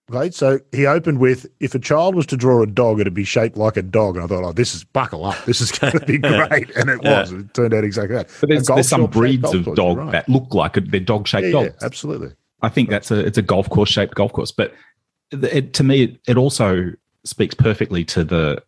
[0.08, 3.24] Right, so he opened with, "If a child was to draw a dog, it'd be
[3.24, 5.44] shaped like a dog." And I thought, "Oh, this is buckle up.
[5.46, 7.22] This is going to be great," and it Yeah.
[7.22, 7.32] was.
[7.32, 8.30] It turned out exactly that.
[8.40, 10.12] But there's, there's some breeds of course, dog right.
[10.12, 11.82] that look like a, they're dog shaped yeah, yeah, dogs.
[11.82, 12.30] absolutely.
[12.62, 14.52] I think that's a it's a golf course shaped golf course.
[14.52, 14.74] But
[15.32, 16.92] it, to me, it, it also
[17.24, 18.62] speaks perfectly to the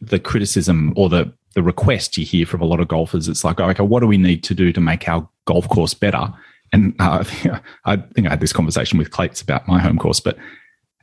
[0.00, 3.26] the criticism or the the request you hear from a lot of golfers.
[3.26, 6.32] It's like, okay, what do we need to do to make our golf course better?
[6.72, 7.24] And uh,
[7.84, 10.38] I think I had this conversation with Clates about my home course, but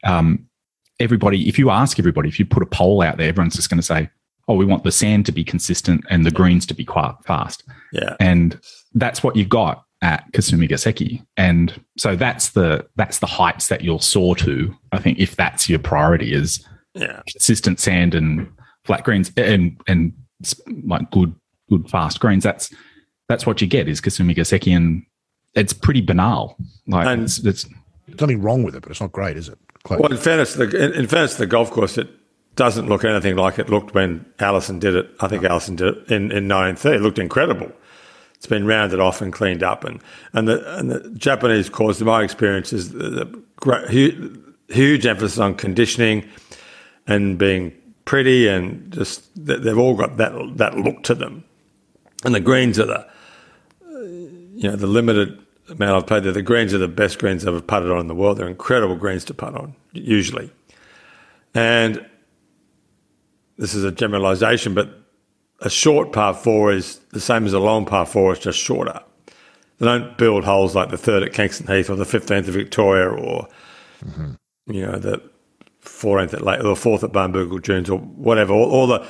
[0.06, 0.46] um,
[1.00, 3.80] everybody, if you ask everybody, if you put a poll out there, everyone's just going
[3.80, 4.10] to say,
[4.48, 7.64] "Oh, we want the sand to be consistent and the greens to be quite fast."
[7.94, 8.16] Yeah.
[8.20, 8.60] and
[8.94, 11.26] that's what you got at Kasumigaseki.
[11.38, 14.74] And so that's the that's the heights that you'll soar to.
[14.92, 17.22] I think if that's your priority is Yeah.
[17.28, 18.48] consistent sand and
[18.86, 20.14] flat greens and and
[20.84, 21.34] like good
[21.70, 22.44] good fast greens.
[22.44, 22.74] That's
[23.28, 25.04] that's what you get is Kasumigaseki, and
[25.56, 26.58] it's pretty banal.
[26.88, 27.66] Like And- it's, it's
[28.08, 29.58] There's nothing wrong with it, but it's not great, is it?
[29.86, 30.00] Close.
[30.00, 32.10] Well, in fairness, the, in, in fairness to the golf course, it
[32.56, 35.12] doesn't look anything like it looked when Allison did it.
[35.22, 36.98] I think Allison did it in, in 1930.
[36.98, 37.72] It looked incredible.
[38.34, 39.84] It's been rounded off and cleaned up.
[39.84, 40.02] And,
[40.34, 45.06] and, the, and the Japanese course, in my experience, is the, the great, huge, huge
[45.06, 46.28] emphasis on conditioning
[47.06, 47.72] and being
[48.06, 51.44] pretty and just they- they've all got that that look to them.
[52.24, 53.08] And the greens are the
[54.56, 56.32] you know the limited amount I've played there.
[56.32, 58.38] The greens are the best greens I've ever putted on in the world.
[58.38, 60.52] They're incredible greens to putt on usually.
[61.54, 62.06] And
[63.58, 64.90] this is a generalisation, but
[65.62, 68.34] a short par four is the same as a long par four.
[68.34, 69.00] It's just shorter.
[69.78, 73.10] They don't build holes like the third at Kingston Heath or the fifteenth at Victoria
[73.10, 73.48] or
[74.68, 75.22] you know the
[75.80, 78.54] fourteenth at Lake or the fourth at Barnbougle Dunes or whatever.
[78.54, 79.08] All, all the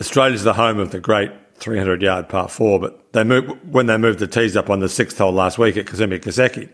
[0.00, 3.96] Australia's the home of the great 300 yard par four, but they moved, when they
[3.96, 6.68] moved the tees up on the sixth hole last week at Kasumigaseki,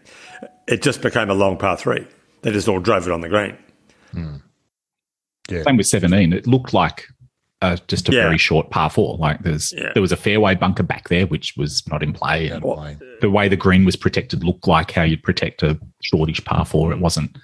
[0.68, 2.06] it just became a long par three.
[2.42, 3.56] They just all drove it on the green.
[5.50, 6.32] same with seventeen.
[6.32, 7.06] It looked like.
[7.60, 8.22] Uh, just a Yeah.
[8.24, 9.16] very short par four.
[9.18, 9.92] Like there's Yeah.
[9.94, 13.30] there was a fairway bunker back there which was not in play, and Don't the
[13.30, 16.90] way the green was protected looked like how you'd protect a shortish par four.
[16.92, 17.38] It wasn't.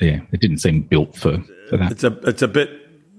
[0.00, 1.36] Yeah, it didn't seem built for,
[1.68, 1.92] for that.
[1.92, 2.70] It's a it's a bit.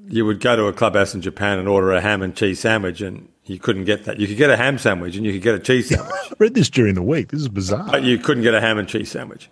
[0.07, 3.01] You would go to a clubhouse in Japan and order a ham and cheese sandwich,
[3.01, 4.19] and You couldn't get that.
[4.19, 6.11] You could get a ham sandwich and you could get a cheese sandwich.
[6.11, 7.29] I read this during the week.
[7.29, 7.87] This is bizarre.
[7.89, 9.49] But you couldn't get a ham and cheese sandwich.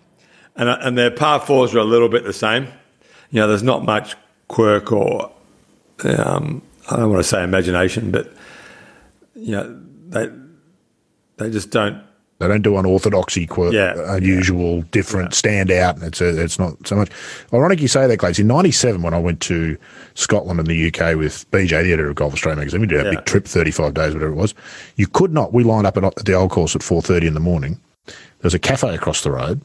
[0.56, 2.64] And, uh, and their par fours are a little bit the same.
[3.30, 4.16] You know, there's not much
[4.48, 5.30] quirk or,
[6.04, 8.32] um, I don't want to say imagination, but,
[9.36, 10.28] you know, they,
[11.36, 12.02] they just don't
[12.40, 13.94] they don't do unorthodoxy, quirk, Yeah.
[14.16, 16.02] unusual, different, stand out.
[16.02, 17.10] It's a, it's not so much.
[17.52, 18.32] Ironic you say that, Clay.
[18.38, 19.76] In '97, when I went to
[20.14, 23.04] Scotland and the UK with BJ, the editor of Golf Australia magazine, we did a
[23.04, 23.10] Yeah.
[23.16, 24.54] big trip, 35 days, whatever it was.
[24.96, 25.52] You could not.
[25.52, 27.78] We lined up at, the old course at 4:30 in the morning.
[28.06, 28.14] There
[28.48, 29.60] was a cafe across the road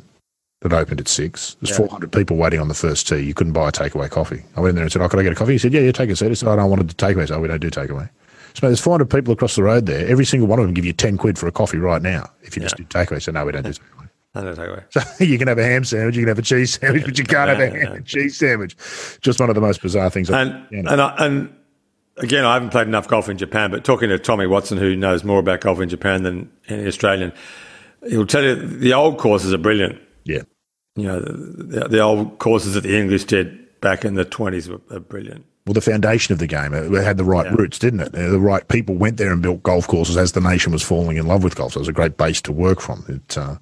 [0.62, 1.56] that opened at six.
[1.62, 1.78] There's Yeah.
[1.88, 3.18] 400 people waiting on the first tee.
[3.20, 4.44] You couldn't buy a takeaway coffee.
[4.56, 5.82] I went in there and said, "Oh, could I get a coffee?" He said, "Yeah,
[5.82, 7.48] yeah, take a seat." I said, oh, "I don't want to takeaway." So oh, we
[7.48, 8.10] don't do takeaway.
[8.56, 10.08] So there's 400 people across the road there.
[10.08, 12.56] Every single one of them give you 10 quid for a coffee right now if
[12.56, 13.22] you just do takeaway.
[13.22, 14.10] So no, we don't do takeaway.
[14.36, 14.84] I don't take away.
[14.92, 17.24] So you can have a ham sandwich, you can have a cheese sandwich, but you
[17.26, 18.76] can't have a ham and cheese sandwich.
[19.22, 20.30] Just one of the most bizarre things.
[20.30, 20.92] I've- And you know.
[20.92, 21.56] and I, and
[22.18, 25.24] again, I haven't played enough golf in Japan, but talking to Tommy Watson, who knows
[25.24, 27.32] more about golf in Japan than any Australian,
[28.08, 30.00] he'll tell you the old courses are brilliant.
[30.26, 30.42] yeah.
[30.96, 34.82] You know, the, the, old courses that the English did back in the twenties were,
[34.92, 35.46] are brilliant.
[35.70, 38.16] Well, the foundation of the game it had the right roots, didn't it?
[38.16, 41.18] Uh, The right people went there and built golf courses as the nation was falling
[41.18, 41.74] in love with golf.
[41.74, 43.06] So it was a great base to work from.
[43.08, 43.58] It, uh,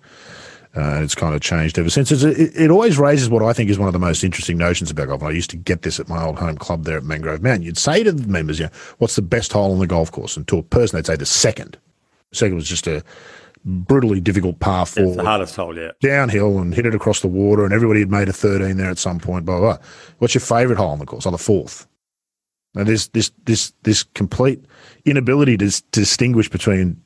[0.73, 2.09] uh, it's kind of changed ever since.
[2.09, 4.89] It's, it, it always raises what I think is one of the most interesting notions
[4.89, 5.19] about golf.
[5.21, 7.63] And I used to get this at my old home club there at Mangrove Mountain.
[7.63, 10.37] You'd say to the members, you know, what's the best hole on the golf course?
[10.37, 11.77] And to a person, they'd say the second.
[12.29, 13.03] The second was just a
[13.65, 15.99] brutally difficult par four It's the hardest hole yet.
[15.99, 18.97] downhill and hit it across the water, and everybody had made a 13 there at
[18.97, 19.43] some point.
[19.45, 19.75] Blah blah.
[19.77, 19.85] blah.
[20.19, 21.25] What's your favourite hole on the course?
[21.25, 21.85] Oh, the fourth.
[22.78, 24.63] Now there's this this this complete
[25.03, 27.01] inability to, distinguish between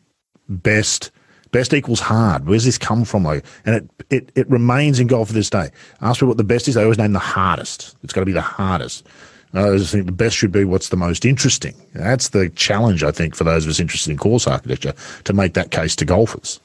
[0.49, 1.11] best
[1.51, 2.45] best equals hard.
[2.45, 3.23] Where's this come from?
[3.23, 5.69] Like, and it it it remains in golf to this day.
[6.01, 6.75] Ask me what the best is.
[6.75, 7.95] They always name the hardest.
[8.03, 9.07] It's got to be the hardest.
[9.53, 11.75] I just think the best should be what's the most interesting.
[11.93, 14.93] That's the challenge, I think, for those of us interested in course architecture
[15.25, 16.59] to make that case to golfers.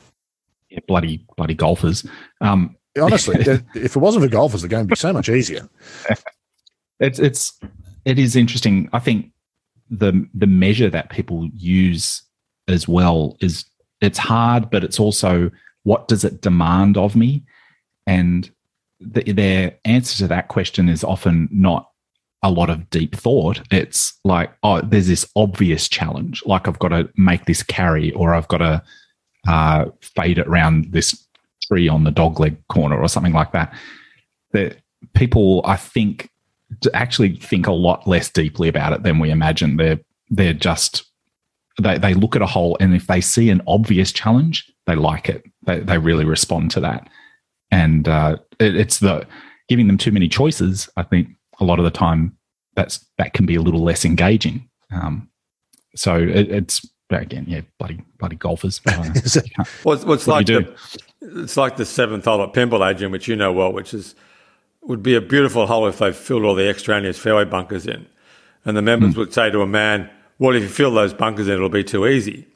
[0.69, 2.05] Yeah, bloody bloody golfers.
[2.41, 3.37] Um, Honestly,
[3.75, 5.69] if it wasn't for golfers, the game would be so much easier.
[7.01, 7.61] it's it's
[8.07, 8.89] it is interesting.
[8.95, 9.33] I think
[9.91, 12.23] the the measure that people use
[12.69, 13.67] as well is
[14.01, 15.51] it's hard, but it's also
[15.83, 17.45] what does it demand of me,
[18.07, 18.51] and
[19.01, 21.91] the, their answer to that question is often not
[22.43, 23.61] a lot of deep thought.
[23.71, 28.35] It's like, oh, there's this obvious challenge, like I've got to make this carry, or
[28.35, 28.83] I've got to
[29.49, 31.27] uh, fade it around this
[31.63, 33.75] tree on the dogleg corner, or something like that.
[34.53, 34.79] That
[35.15, 36.31] people, I think,
[36.95, 39.77] actually think a lot less deeply about it than we imagine.
[39.77, 40.01] They're
[40.31, 41.05] they're just
[41.81, 45.29] they they look at a hole and if they see an obvious challenge, they like
[45.29, 45.45] it.
[45.67, 47.09] They they really respond to that,
[47.71, 49.27] and uh, it, it's the
[49.69, 50.89] giving them too many choices.
[50.97, 51.29] I think
[51.61, 52.37] a lot of the time
[52.75, 54.69] that's that can be a little less engaging.
[54.93, 55.29] Um,
[55.95, 58.81] so it, it's but again, yeah, bloody bloody golfers.
[58.87, 59.21] I don't know.
[59.25, 60.75] Is it- You can't- Well, it's, well, it's What like the,
[61.43, 64.15] it's like the seventh hole at Pymble, Adrian, which you know well, which is
[64.89, 68.07] would be a beautiful hole if they filled all the extraneous fairway bunkers in,
[68.65, 69.21] and the members Hmm.
[69.21, 70.09] would say to a man,
[70.39, 72.47] "Well, if you fill those bunkers in, it'll be too easy."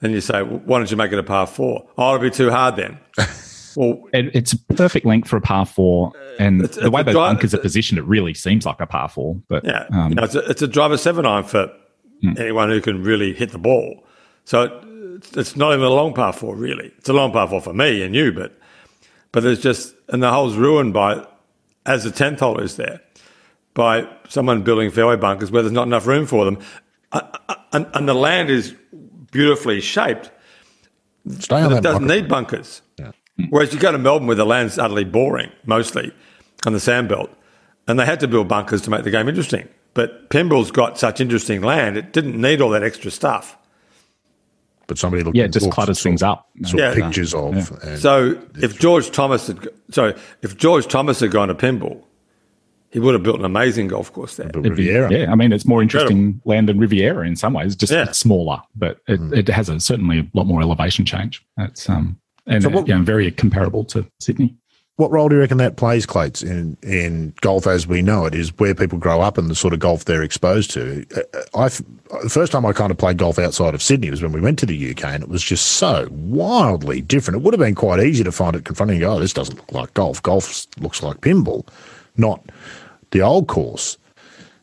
[0.00, 1.86] Then you say, well, "Why don't you make it a par four?
[1.98, 2.98] Oh, it'll be too hard then."
[3.76, 7.06] well, it, it's a perfect length for a par four, and It's- the way it's
[7.06, 9.36] those a dri- bunkers are positioned, it really seems like a par four.
[9.48, 11.70] But Yeah, um, you know, it's, a, it's a driver seven iron for
[12.36, 14.04] anyone who can really hit the ball.
[14.44, 14.72] So it,
[15.36, 16.92] it's not even a long par four, really.
[16.98, 18.58] It's a long par four for me and you, but
[19.32, 21.24] but there's just and the hole's ruined by
[21.88, 23.00] as the tenth hole is there
[23.74, 26.58] by someone building fairway bunkers where there's not enough room for them,
[27.12, 28.74] Uh, uh, and, and the land is
[29.30, 30.30] beautifully shaped.
[31.38, 31.78] Stay on that.
[31.78, 32.82] it doesn't need bunkers.
[33.50, 36.12] Whereas you go to Melbourne where the land's utterly boring, mostly
[36.66, 37.30] on the sandbelt,
[37.86, 39.68] and they had to build bunkers to make the game interesting.
[39.94, 43.56] But Pymble's got such interesting land, it didn't need all that extra stuff.
[44.88, 46.48] But somebody looked yeah, at it just books clutters things up.
[46.64, 46.94] Saw Yeah.
[46.94, 47.70] pictures of.
[47.84, 52.02] And So if George Thomas had, go- sorry, if George Thomas had gone to Pymbles,
[52.90, 54.46] he would have built an amazing golf course there.
[54.48, 55.12] the It'd be- Riviera.
[55.12, 57.76] yeah, I mean, it's more interesting land than Riviera in some ways.
[57.76, 58.04] Just Yeah.
[58.04, 61.44] it's smaller, but it, it has a certainly a lot more elevation change.
[61.58, 62.16] It's um
[62.46, 64.56] and So what- uh, yeah, very comparable to Sydney.
[64.98, 68.34] What role do you reckon that plays, Clates, in, in golf as we know it?
[68.34, 71.06] Is where people grow up and the sort of golf they're exposed to.
[71.14, 71.22] Uh,
[71.54, 74.40] I the first time I kind of played golf outside of Sydney was when we
[74.40, 77.36] went to the UK, and it was just so wildly different.
[77.36, 79.00] It would have been quite easy to find it confronting.
[79.04, 80.20] Oh, this doesn't look like golf.
[80.20, 81.64] Golf looks like Pymble,
[82.16, 82.44] not
[83.12, 83.98] the old course.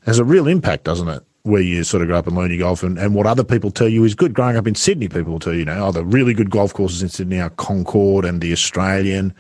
[0.06, 1.24] Has a real impact, doesn't it?
[1.44, 3.72] Where you sort of grow up and learn your golf, and, and what other people
[3.72, 4.34] tell you is good.
[4.34, 6.74] Growing up in Sydney, people will tell you, you know, oh, the really good golf
[6.74, 9.34] courses in Sydney are Concord and the Australian.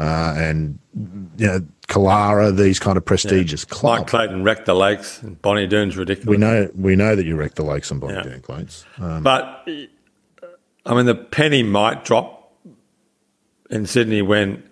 [0.00, 0.78] Uh, and
[1.36, 4.10] you know Killara, these kind of prestigious Mike clubs.
[4.10, 6.26] Clayton wrecked the lakes, and Bonnie Doon's ridiculous.
[6.28, 8.22] We know we know that you wrecked the lakes and Bonnie Yeah.
[8.22, 8.86] Doon Clates.
[8.98, 9.68] Um, But
[10.86, 12.50] I mean, the penny might drop
[13.68, 14.62] in Sydney when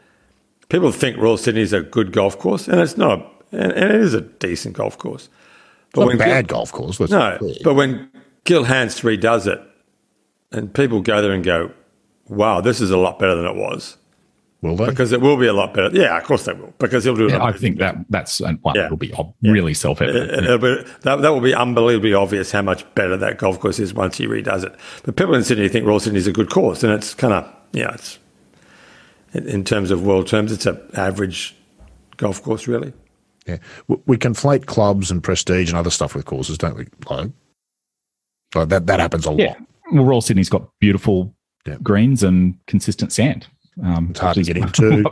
[0.70, 4.00] people think Royal Sydney is a good golf course, and it's not, and, and it
[4.00, 5.28] is a decent golf course.
[5.92, 6.98] But not a Gil- bad golf course.
[7.00, 7.54] Let's no, be clear.
[7.64, 8.10] but when
[8.44, 9.60] Gil Hanse redoes it,
[10.52, 11.70] and people go there and go,
[12.28, 13.98] "Wow, this is a lot better than it was,"
[14.62, 14.86] will they?
[14.86, 15.90] because it will be a lot better.
[15.96, 17.32] Yeah, of course they will, because he'll do it.
[17.32, 18.82] Yeah, I think that that's one Yeah.
[18.82, 20.30] that'll be ob- really self-evident.
[20.30, 23.78] It- it'll be, that, that will be unbelievably obvious how much better that golf course
[23.78, 24.74] is once he redoes it.
[25.04, 27.52] But people in Sydney think Royal Sydney is a good course, and it's kind of
[27.72, 28.18] yeah, it's
[29.34, 31.54] in, in terms of world terms, it's an average
[32.16, 32.92] golf course, really.
[33.46, 33.58] Yeah.
[33.86, 37.32] We, we conflate clubs and prestige and other stuff with courses, don't we, Chloe?
[38.54, 39.46] Like that that happens a Yeah.
[39.48, 39.56] lot.
[39.92, 41.34] Well, Royal Sydney's got beautiful
[41.66, 41.76] Yeah.
[41.82, 43.46] greens and consistent sand.
[43.82, 45.04] Um, It's hard to get into.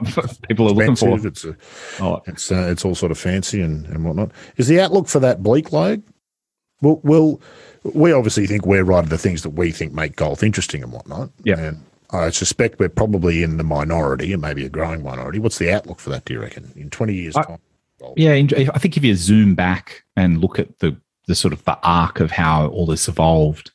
[0.49, 1.27] people are looking for.
[1.27, 1.57] It's a,
[2.01, 4.33] Oh, it's uh, it's all sort of fancy and, and whatnot.
[4.57, 6.03] Is the outlook for that bleak, Logue?
[6.83, 7.41] Well, well,
[7.85, 10.93] we obviously think we're right of the things that we think make golf interesting and
[10.93, 11.31] whatnot.
[11.45, 11.59] Yeah.
[11.59, 15.39] And I suspect we're probably in the minority and maybe a growing minority.
[15.39, 17.59] What's the outlook for that, do you reckon, in 20 years' I- time?
[17.99, 18.15] golf?
[18.17, 20.97] Yeah, I think if you zoom back and look at the
[21.29, 23.73] the sort of the arc of how all this evolved,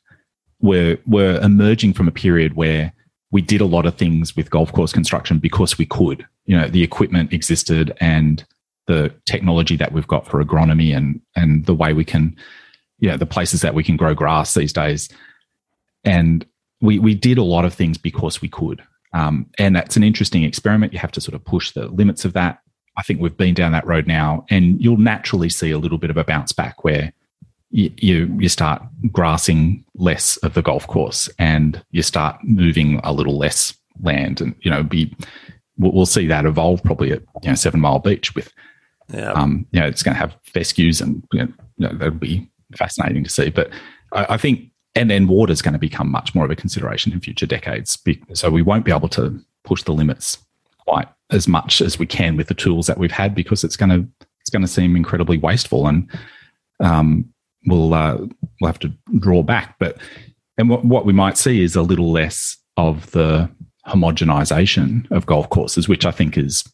[0.60, 2.92] we're we're emerging from a period where
[3.32, 6.24] we did a lot of things with golf course construction because we could.
[6.44, 8.44] You know, the equipment existed and
[8.86, 12.36] the technology that we've got for agronomy and and the way we can,
[13.08, 15.08] know, the places that we can grow grass these days,
[16.04, 16.46] and
[16.80, 18.82] we we did a lot of things because we could.
[19.14, 20.92] Um, and that's an interesting experiment.
[20.92, 22.60] You have to sort of push the limits of that.
[22.96, 26.10] I think we've been down that road now, and you'll naturally see a little bit
[26.10, 27.12] of a bounce back where
[27.72, 27.90] you
[28.38, 33.74] you, start grassing less of the golf course, and you start moving a little less
[34.02, 35.14] land, and you know, be
[35.78, 38.52] we'll, we'll see that evolve probably at you know Seven Mile Beach with
[39.12, 41.48] Yeah, um, you know, it's going to have fescues and you
[41.78, 43.50] know, that'll be fascinating to see.
[43.50, 43.70] But
[44.12, 47.12] I, I think, and then water is going to become much more of a consideration
[47.12, 47.98] in future decades.
[48.34, 50.38] So we won't be able to push the limits
[50.86, 53.90] quite as much as we can with the tools that we've had because it's going
[53.90, 54.06] to
[54.40, 56.10] it's going to seem incredibly wasteful and
[56.80, 57.32] um,
[57.66, 58.16] we'll uh,
[58.60, 59.76] we'll have to draw back.
[59.78, 59.98] But
[60.58, 63.50] and what what we might see is a little less of the
[63.86, 66.64] homogenization of golf courses, which I think is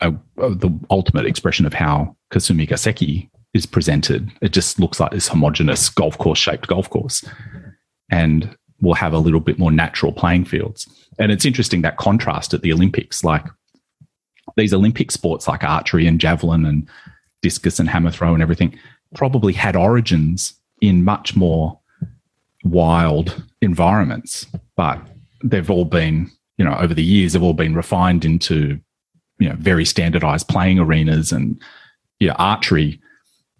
[0.00, 4.30] a, a- the ultimate expression of how Kasumigaseki is presented.
[4.42, 7.24] It just looks like this homogenous golf course shaped golf course.
[8.10, 10.86] And we'll have a little bit more natural playing fields.
[11.18, 13.46] And it's interesting that contrast at the Olympics, like
[14.56, 16.88] these Olympic sports like archery and javelin and
[17.42, 18.78] discus and hammer throw and everything,
[19.14, 21.78] probably had origins in much more
[22.64, 24.46] wild environments.
[24.76, 25.00] But
[25.42, 28.80] they've all been, you know, over the years, they've all been refined into
[29.38, 31.60] you know very standardized playing arenas and
[32.18, 33.00] yeah archery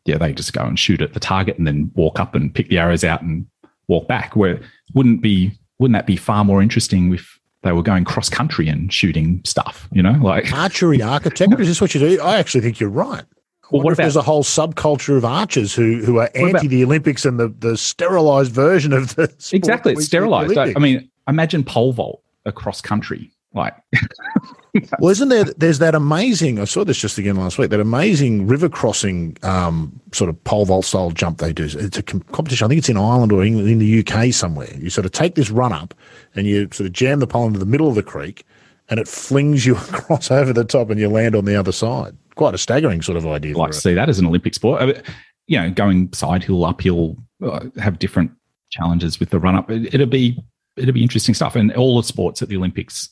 [0.05, 2.69] yeah they just go and shoot at the target and then walk up and pick
[2.69, 3.47] the arrows out and
[3.89, 4.61] walk back where
[4.95, 8.93] wouldn't be wouldn't that be far more interesting if they were going cross country and
[8.93, 12.21] shooting stuff you know like Archery architecture, is this what you do?
[12.21, 13.25] I actually think you're right.
[13.71, 16.69] Well, what if there's a whole subculture of archers who, who are What about- anti
[16.69, 19.57] the Olympics and the, the sterilized version of the exactly it's see
[19.89, 23.75] at the sterilized I, I mean imagine pole vault across country like
[25.01, 25.45] Well, isn't there?
[25.45, 26.59] There's that amazing.
[26.59, 27.71] I saw this just again last week.
[27.71, 31.65] That amazing river crossing um, sort of pole vault style jump they do.
[31.65, 32.67] It's a com- competition.
[32.67, 34.69] I think it's in Ireland or England, in the UK somewhere.
[34.77, 35.95] You sort of take this run up
[36.35, 38.45] and you sort of jam the pole into the middle of the creek,
[38.91, 42.15] and it flings you across over the top, and you land on the other side.
[42.37, 43.53] Quite a staggering sort of idea.
[43.53, 43.81] I'd like to it.
[43.81, 44.83] see that as an Olympic sport.
[44.83, 45.03] I mean,
[45.47, 48.31] you know, going side hill, uphill, uh, have different
[48.71, 49.71] challenges with the run up.
[49.71, 50.39] It, it'll be
[50.77, 51.57] it'll be interesting stuff.
[51.57, 53.09] And all the sports at the Olympics,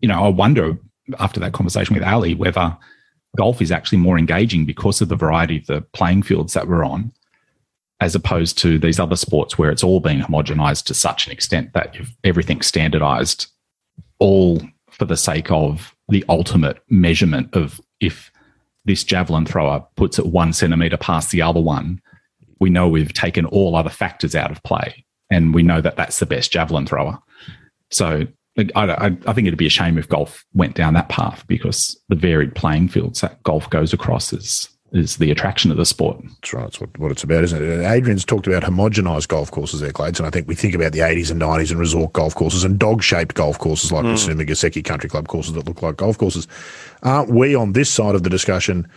[0.00, 0.78] you know, I wonder
[1.18, 2.76] after that conversation with Ali whether
[3.36, 6.84] golf is actually more engaging because of the variety of the playing fields that we're
[6.84, 7.12] on,
[8.00, 11.72] as opposed to these other sports where it's all been homogenized to such an extent
[11.72, 13.46] that you've, everything's standardized,
[14.18, 18.32] all for the sake of the ultimate measurement of if
[18.84, 22.00] this javelin thrower puts it one centimeter past the other one,
[22.60, 26.18] we know we've taken all other factors out of play, and we know that that's
[26.18, 27.18] the best javelin thrower.
[27.90, 28.26] So
[28.58, 32.00] I, I, I think it'd be a shame if golf went down that path because
[32.08, 36.18] the varied playing fields that golf goes across is is the attraction of the sport.
[36.22, 36.62] That's right.
[36.62, 37.84] That's what, what it's about, isn't it?
[37.84, 40.98] Adrian's talked about homogenised golf courses there, Clades, and I think we think about the
[41.00, 45.08] 80s and 90s and resort golf courses and dog-shaped golf courses like the Kasumigaseki Country
[45.08, 46.48] Club courses that look like golf courses.
[47.02, 48.88] Aren't we on this side of the discussion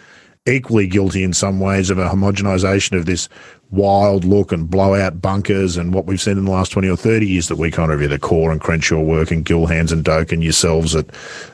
[0.45, 3.29] equally guilty in some ways of a homogenisation of this
[3.71, 7.25] wild look and blowout bunkers and what we've seen in the last 20 or 30
[7.25, 10.03] years that we kind of view the Coore and Crenshaw work and Gil, Hanse and
[10.03, 11.05] Doak and yourselves at,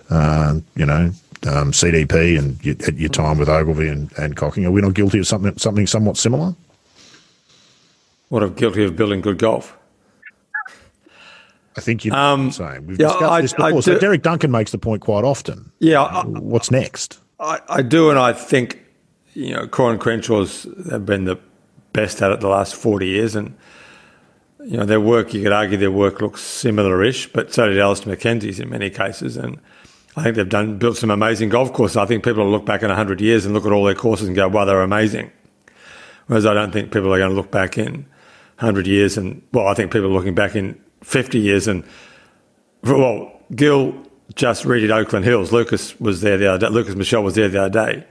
[0.10, 1.12] uh, you know,
[1.48, 4.66] um, CDP and you, at your time with Ogilvy and, and Cocking.
[4.66, 6.56] Are we not guilty of something something somewhat similar?
[8.30, 9.76] What of guilty of building good golf?
[11.80, 12.88] I think you're um, saying.
[12.88, 13.72] We've yeah, discussed I, this before.
[13.72, 15.72] Do, so Derek Duncan makes the point quite often.
[15.80, 16.04] Yeah.
[16.04, 17.20] I, What's next?
[17.40, 18.84] I, I do, and I think,
[19.34, 21.40] you know, Coore and Crenshaw's have been the
[21.94, 23.36] best at it the last 40 years.
[23.36, 23.56] And,
[24.66, 27.80] you know, their work, you could argue their work looks similar ish, but so did
[27.80, 29.38] Alister MacKenzie's in many cases.
[29.38, 29.58] And
[30.20, 31.96] I think they've done built some amazing golf courses.
[31.96, 34.28] I think people will look back in 100 years and look at all their courses
[34.28, 35.32] and go, wow, they're amazing.
[36.28, 38.06] Whereas I don't think people are going to look back in
[38.58, 41.70] 100 years and, well, I think people are looking back in 50 years.
[41.70, 41.86] And,
[42.84, 43.96] well, Gil
[44.36, 45.54] just redid Oakland Hills.
[45.54, 46.74] Lucas was there the other day.
[46.74, 48.06] Lucas Michelle was there the other day.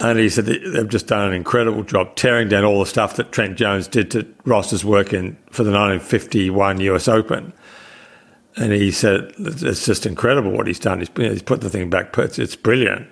[0.00, 3.30] And he said they've just done an incredible job tearing down all the stuff that
[3.30, 7.52] Trent Jones did to Ross's work in for the 1951 US Open.
[8.56, 11.00] And he said it's just incredible what he's done.
[11.00, 12.16] He's, he's put the thing back.
[12.16, 13.06] It's, it's brilliant.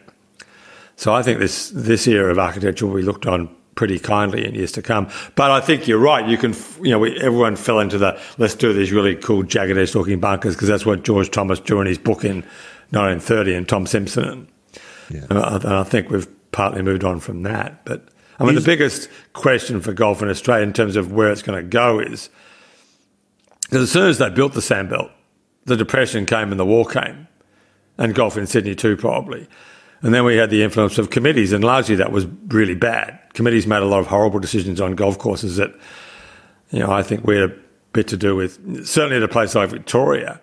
[0.97, 4.55] So I think this this era of architecture will be looked on pretty kindly in
[4.55, 5.11] years to come.
[5.35, 6.27] But I think you're right.
[6.27, 9.77] You can, you know, we, everyone fell into the let's do these really cool jagged
[9.77, 12.37] edge looking bunkers because that's what George Thomas drew in his book in
[12.91, 14.49] 1930 and Tom Simpson.
[15.11, 15.27] Yeah.
[15.29, 17.85] And, I, and I think we've partly moved on from that.
[17.85, 21.43] But I mean, the biggest question for golf in Australia in terms of where it's
[21.43, 22.31] going to go is
[23.65, 25.11] because as soon as they built the sandbelt,
[25.65, 27.27] the depression came and the war came,
[27.99, 29.49] and golf in Sydney too, probably.
[30.03, 33.19] And then we had the influence of committees, and largely that was really bad.
[33.33, 35.75] Committees made a lot of horrible decisions on golf courses that,
[36.71, 37.57] you know, I think we had a
[37.93, 40.41] bit to do with, certainly at a place like Victoria,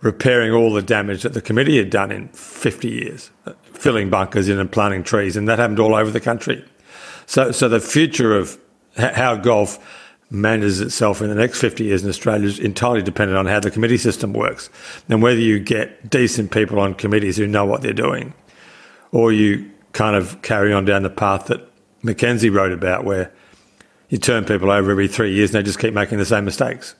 [0.00, 3.30] repairing all the damage that the committee had done in 50 years,
[3.74, 6.64] filling bunkers in and planting trees, and that happened all over the country.
[7.26, 8.58] So, so the future of
[8.96, 9.78] how golf
[10.30, 13.70] manages itself in the next 50 years in Australia is entirely dependent on how the
[13.70, 14.70] committee system works
[15.08, 18.32] and whether you get decent people on committees who know what they're doing
[19.12, 21.60] or you kind of carry on down the path that
[22.02, 23.32] Mackenzie wrote about, where
[24.08, 26.94] you turn people over every three years and they just keep making the same mistakes.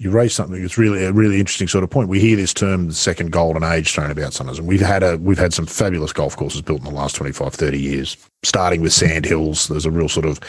[0.00, 2.08] You raise something that's really a really interesting sort of point.
[2.08, 5.18] We hear this term the second golden age thrown about sometimes, and we've had a
[5.18, 8.94] we've had some fabulous golf courses built in the last 25, 30 years, starting with
[8.94, 9.68] Sand Hills.
[9.68, 10.40] There's a real sort of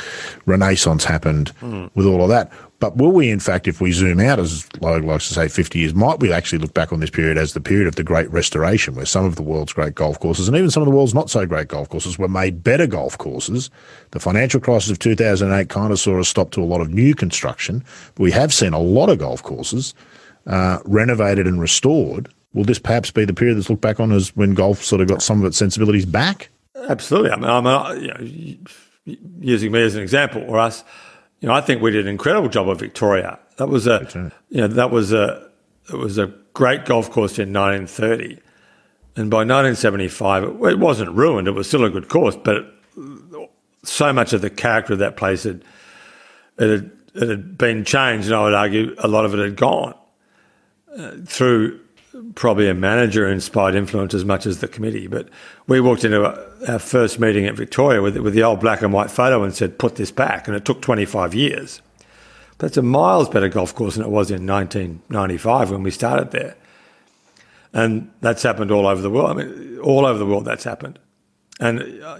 [0.45, 1.91] renaissance happened mm.
[1.95, 2.49] with all of that.
[2.81, 5.77] But will we, in fact, if we zoom out, as Logue likes to say, 50
[5.77, 8.29] years, might we actually look back on this period as the period of the Great
[8.31, 11.13] Restoration, where some of the world's great golf courses and even some of the world's
[11.13, 13.69] not so great golf courses were made better golf courses?
[14.09, 17.13] The financial crisis of 2008 kind of saw a stop to a lot of new
[17.13, 17.85] construction.
[18.15, 19.93] But we have seen a lot of golf courses
[20.47, 22.33] uh, renovated and restored.
[22.55, 25.07] Will this perhaps be the period that's looked back on as when golf sort of
[25.07, 26.49] got some of its sensibilities back?
[26.89, 27.29] Absolutely.
[27.29, 28.57] I mean, I'm you
[29.05, 30.83] know, using me as an example, or us
[31.41, 33.39] you know, I think we did an incredible job of Victoria.
[33.57, 35.49] That was a, you know, that was a,
[35.91, 38.39] it was a great golf course in 1930,
[39.15, 41.47] and by 1975, it, it wasn't ruined.
[41.47, 42.65] It was still a good course, but it,
[43.83, 45.65] so much of the character of that place had,
[46.59, 49.55] it had, it had been changed, and I would argue a lot of it had
[49.55, 49.95] gone
[50.97, 51.80] uh, through
[52.35, 55.07] probably a manager inspired influence as much as the committee.
[55.07, 55.29] But
[55.67, 56.25] we walked into
[56.67, 59.79] our first meeting at Victoria with, with the old black and white photo and said,
[59.79, 60.47] put this back.
[60.47, 61.81] And it took 25 years.
[62.57, 66.31] But it's a miles better golf course than it was in 1995 when we started
[66.31, 66.55] there.
[67.73, 69.31] And that's happened all over the world.
[69.31, 70.99] I mean, all over the world that's happened.
[71.59, 72.19] And uh,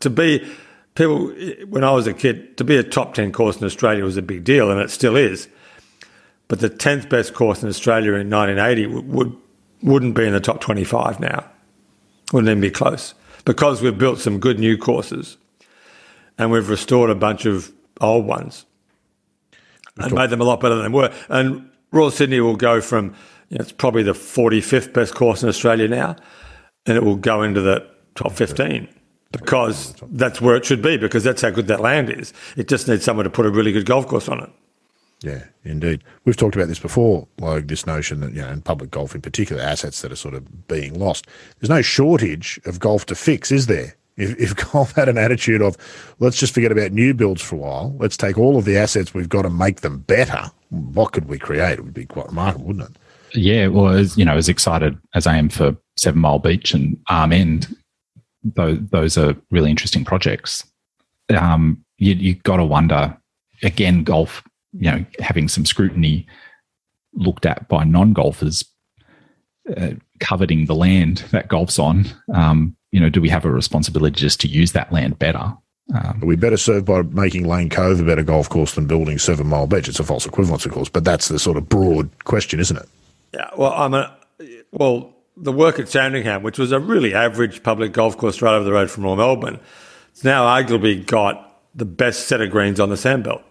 [0.00, 0.46] to be,
[0.94, 1.28] people,
[1.68, 4.22] when I was a kid, to be a top 10 course in Australia was a
[4.22, 5.48] big deal, and it still is.
[6.52, 9.34] But the 10th best course in Australia in 1980 would,
[9.82, 11.50] wouldn't be in the top 25 now.
[12.30, 13.14] Wouldn't even be close.
[13.46, 15.38] Because we've built some good new courses
[16.36, 17.72] and we've restored a bunch of
[18.02, 18.66] old ones
[19.96, 21.10] and made them a lot better than they were.
[21.30, 23.14] And Royal Sydney will go from,
[23.48, 26.16] you know, it's probably the 45th best course in Australia now,
[26.84, 28.90] and it will go into the top 15
[29.30, 32.34] because that's where it should be because that's how good that land is.
[32.58, 34.50] It just needs someone to put a really good golf course on it.
[35.22, 36.02] Yeah, indeed.
[36.24, 39.20] We've talked about this before, like this notion that, you know, in public golf in
[39.20, 41.26] particular, assets that are sort of being lost.
[41.60, 43.94] There's no shortage of golf to fix, is there?
[44.16, 45.76] If, if golf had an attitude of,
[46.18, 49.14] let's just forget about new builds for a while, let's take all of the assets
[49.14, 51.78] we've got and make them better, what could we create?
[51.78, 52.96] It would be quite remarkable, wouldn't it?
[53.34, 56.98] Yeah, well, as, you know, as excited as I am for Seven Mile Beach and
[57.08, 57.74] Arm End,
[58.44, 60.64] those, those are really interesting projects.
[61.34, 63.16] Um, you, you've got to wonder,
[63.62, 64.42] again, golf
[64.72, 66.26] you know, having some scrutiny
[67.14, 68.64] looked at by non golfers,
[69.76, 72.06] uh, coveting the land that golf's on.
[72.34, 75.54] Um, you know, do we have a responsibility just to use that land better?
[75.94, 79.46] Um, we better serve by making Lane Cove a better golf course than building Seven
[79.46, 79.88] Mile Beach.
[79.88, 82.88] It's a false equivalence, of course, but that's the sort of broad question, isn't it?
[83.34, 83.50] Yeah.
[83.56, 84.16] Well, I'm a,
[84.70, 88.64] well, the work at Sandringham, which was a really average public golf course right over
[88.64, 89.60] the road from Royal Melbourne,
[90.10, 93.42] it's now arguably got the best set of greens on the sandbelt,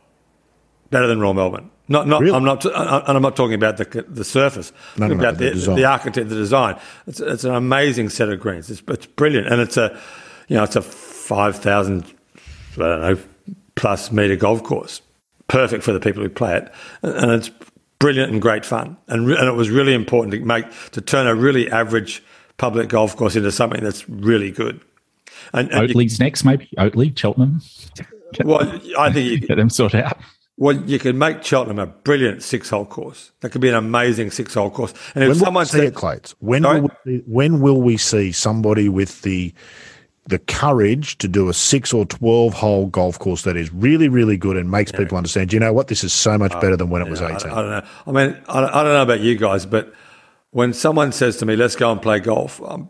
[0.91, 1.71] better than Royal Melbourne.
[1.87, 2.21] Not, not.
[2.21, 2.35] Really?
[2.35, 4.71] I'm not, uh, uh, and I'm not talking about the the surface.
[4.97, 6.79] No, no, about no, the, the, the, architect, the design.
[7.07, 8.69] It's, it's an amazing set of greens.
[8.69, 9.99] It's, it's brilliant, and it's a,
[10.47, 12.05] you know, it's a five thousand,
[12.75, 13.17] I don't know,
[13.75, 15.01] plus meter golf course,
[15.47, 16.71] perfect for the people who play it,
[17.01, 17.49] and it's
[17.99, 18.97] brilliant and great fun.
[19.07, 22.23] And, re- and it was really important to make to turn a really average
[22.57, 24.81] public golf course into something that's really good.
[25.53, 27.61] And, and Oatley's you, next, maybe Oatley, Cheltenham.
[28.43, 30.17] Well, I think you, get them sorted out.
[30.61, 33.31] Well, you could make Cheltenham a brilliant six-hole course.
[33.39, 34.93] That could be an amazing six-hole course.
[35.15, 36.35] And if when someone will we see it, Clates?
[36.37, 39.55] When will we, when will we see somebody with the
[40.27, 44.37] the courage to do a six or twelve hole golf course that is really, really
[44.37, 44.99] good and makes yeah.
[44.99, 45.51] people understand?
[45.51, 45.87] You know what?
[45.87, 47.49] This is so much uh, better than when it was eighteen.
[47.49, 47.83] I, I, don't know.
[48.05, 49.91] I mean, I, I don't know about you guys, but
[50.51, 52.87] when someone says to me, "Let's go and play golf," I'm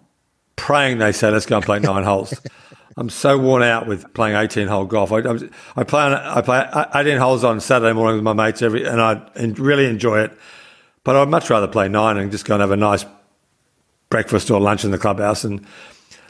[0.57, 2.33] praying they say, "Let's go and play nine holes."
[2.97, 5.11] I'm so worn out with playing 18 hole golf.
[5.11, 5.19] I,
[5.75, 9.01] I play on, I play 18 holes on Saturday morning with my mates every, and
[9.01, 10.31] I really enjoy it.
[11.03, 13.05] But I'd much rather play nine and just go and have a nice
[14.09, 15.43] breakfast or lunch in the clubhouse.
[15.43, 15.65] And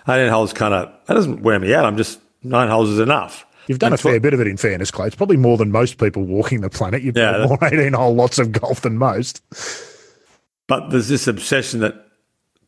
[0.07, 1.85] 18 holes kind of that doesn't wear me out.
[1.85, 3.45] I'm just nine holes is enough.
[3.67, 5.07] You've done and a fair tw- bit of it in fairness, Clay.
[5.07, 7.03] It's probably more than most people walking the planet.
[7.03, 9.41] You've yeah, played more 18 hole lots of golf than most.
[10.67, 12.10] But there's this obsession that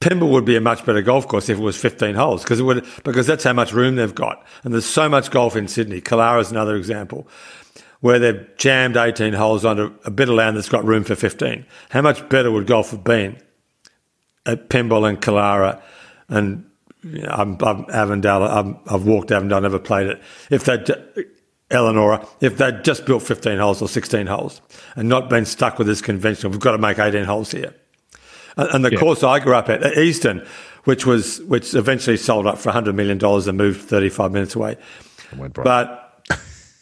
[0.04, 2.64] Pymble would be a much better golf course if it was 15 holes because it
[2.64, 4.46] would because that's how much room they've got.
[4.66, 6.02] And there's so much golf in Sydney.
[6.02, 7.26] Killara is another example
[8.02, 11.66] where they've jammed 18 holes onto a bit of land that's got room for 15.
[11.90, 13.38] How much better would golf have been
[14.46, 15.82] at Pymble and Killara
[16.28, 16.70] and
[17.02, 18.44] you know, I'm, I'm Avondale.
[18.44, 20.22] I'm, I've walked Avondale, never played it.
[20.50, 20.80] If they
[21.70, 24.62] Elanora, if they'd just built 15 holes or 16 holes
[24.98, 27.74] and not been stuck with this convention, we've got to make 18 holes here
[28.58, 29.00] and the yeah.
[29.00, 30.46] course I grew up at, Eastern,
[30.84, 34.56] which was which eventually sold up for hundred million dollars and moved thirty five minutes
[34.56, 34.78] away.
[35.64, 36.00] But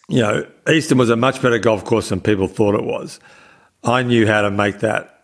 [0.10, 3.20] you know, Easton was a much better golf course than people thought it was.
[3.84, 5.22] I knew how to make that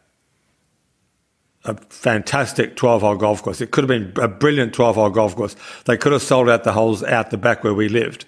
[1.68, 3.62] a fantastic 12 hole golf course.
[3.62, 5.56] It could have been a brilliant 12 hole golf course.
[5.86, 8.26] They could have sold out the holes out the back where we lived,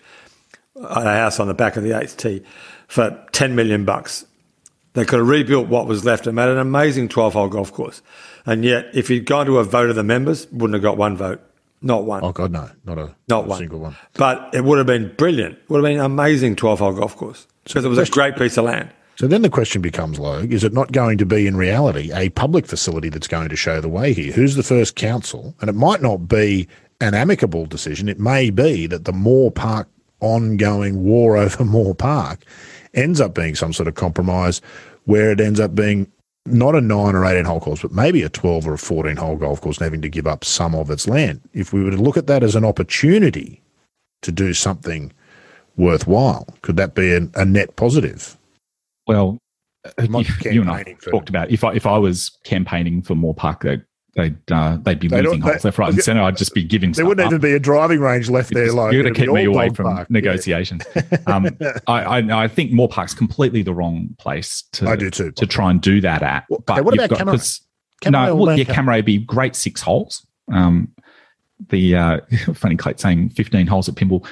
[0.75, 2.43] uh, a house on the back of the eighth tee,
[2.87, 4.25] for 10 million bucks.
[4.93, 8.01] They could have rebuilt what was left and made an amazing 12 hole golf course.
[8.45, 11.15] And yet, if you'd gone to a vote of the members, wouldn't have got one
[11.15, 11.41] vote.
[11.81, 12.23] Not one.
[12.23, 12.69] Oh, God, no.
[12.85, 13.59] Not a, not, one.
[13.59, 13.95] single one.
[14.15, 15.53] But it would have been brilliant.
[15.53, 18.35] It would have been an amazing 12 hole golf course because it was a great
[18.35, 18.89] piece of land.
[19.15, 22.29] So then the question becomes, Logue, is it not going to be in reality a
[22.29, 24.31] public facility that's going to show the way here?
[24.31, 25.53] Who's the first council?
[25.59, 26.67] And it might not be
[27.01, 28.07] an amicable decision.
[28.07, 29.89] It may be that the Moore Park
[30.21, 32.45] ongoing war over Moore Park
[32.93, 34.61] ends up being some sort of compromise
[35.05, 36.11] where it ends up being
[36.45, 39.35] not a nine or 18 hole course, but maybe a 12 or a 14 hole
[39.35, 41.41] golf course and having to give up some of its land.
[41.53, 43.61] If we were to look at that as an opportunity
[44.21, 45.11] to do something
[45.77, 48.37] worthwhile, could that be a, a net positive?
[49.07, 49.37] Well,
[49.97, 53.65] you, you, and I talked about if I if I was campaigning for Moore Park,
[54.15, 56.21] they'd uh, they'd be they losing holes left, right, and centre.
[56.21, 56.91] I'd just be giving.
[56.91, 57.31] There wouldn't up.
[57.31, 58.71] even be a driving range left there.
[58.71, 60.09] Like you're going to keep me away from park.
[60.09, 60.83] negotiations.
[60.95, 61.17] Yeah.
[61.27, 61.57] um,
[61.87, 65.45] I, I, I think Moore Park's completely the wrong place to I do too, to
[65.45, 66.45] try and do that at.
[66.49, 67.61] Well, but what about got, Cammeray?
[68.09, 70.25] no, well, yeah, Cammeray would be great six holes.
[70.51, 70.93] Um,
[71.69, 72.19] the uh,
[72.53, 74.25] funny Clate saying 15 holes at Pymble.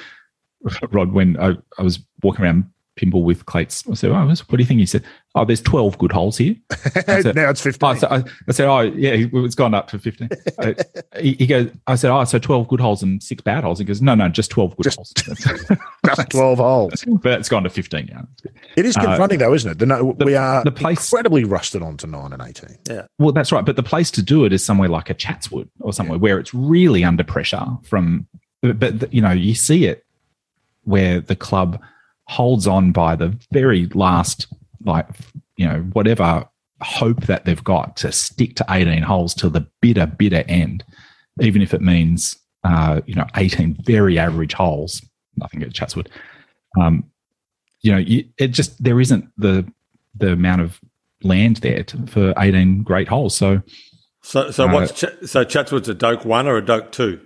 [0.90, 3.84] Rod, when I, I was walking around Pymble with Clates.
[3.88, 5.04] I said, "Oh, what do you think?" He said,
[5.38, 6.56] "Oh, there's 12 good holes here."
[7.06, 7.88] Said, now it's 15.
[7.88, 10.28] I, said, I, I said, "Oh, yeah, it's gone up to 15."
[10.58, 10.74] uh,
[11.20, 13.84] he, he, goes, "I said, oh, so 12 good holes and six bad holes." He
[13.84, 15.12] goes, "No, no, just 12 good just, holes.
[16.06, 18.26] just 12 holes." But it's gone to 15 now.
[18.76, 19.78] It is confronting, uh, though, isn't it?
[19.78, 22.76] The, the, we are the place, incredibly rusted on to nine and 18.
[22.88, 23.06] Yeah.
[23.18, 23.64] Well, that's right.
[23.64, 26.22] But the place to do it is somewhere like a Chatswood or somewhere yeah.
[26.22, 28.26] where it's really under pressure from.
[28.60, 30.04] But, but you know, you see it
[30.84, 31.80] where the club
[32.28, 34.46] holds on by the very last,
[34.88, 35.06] like,
[35.56, 36.48] you know, whatever
[36.80, 40.84] hope that they've got to stick to 18 holes till the bitter, bitter end,
[41.40, 45.02] even if it means, uh, you know, 18 very average holes,
[45.36, 46.08] nothing at Chatswood.
[46.80, 47.04] Um,
[47.82, 49.70] you know, you, it just, there isn't the,
[50.16, 50.80] the amount of
[51.22, 53.36] land there to, for 18 great holes.
[53.36, 53.62] So,
[54.22, 57.20] so, so uh, what's, Ch- so Chatswood's a Doak one or a Doak two?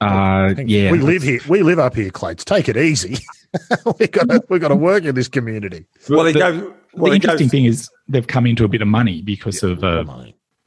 [0.00, 1.40] Uh, yeah, we live here.
[1.48, 2.44] We live up here, Clates.
[2.44, 3.16] Take it easy.
[3.98, 5.86] we got to we got to work in this community.
[6.08, 8.88] Well, the, go, well, the interesting goes, thing is they've come into a bit of
[8.88, 10.04] money because yeah, of uh,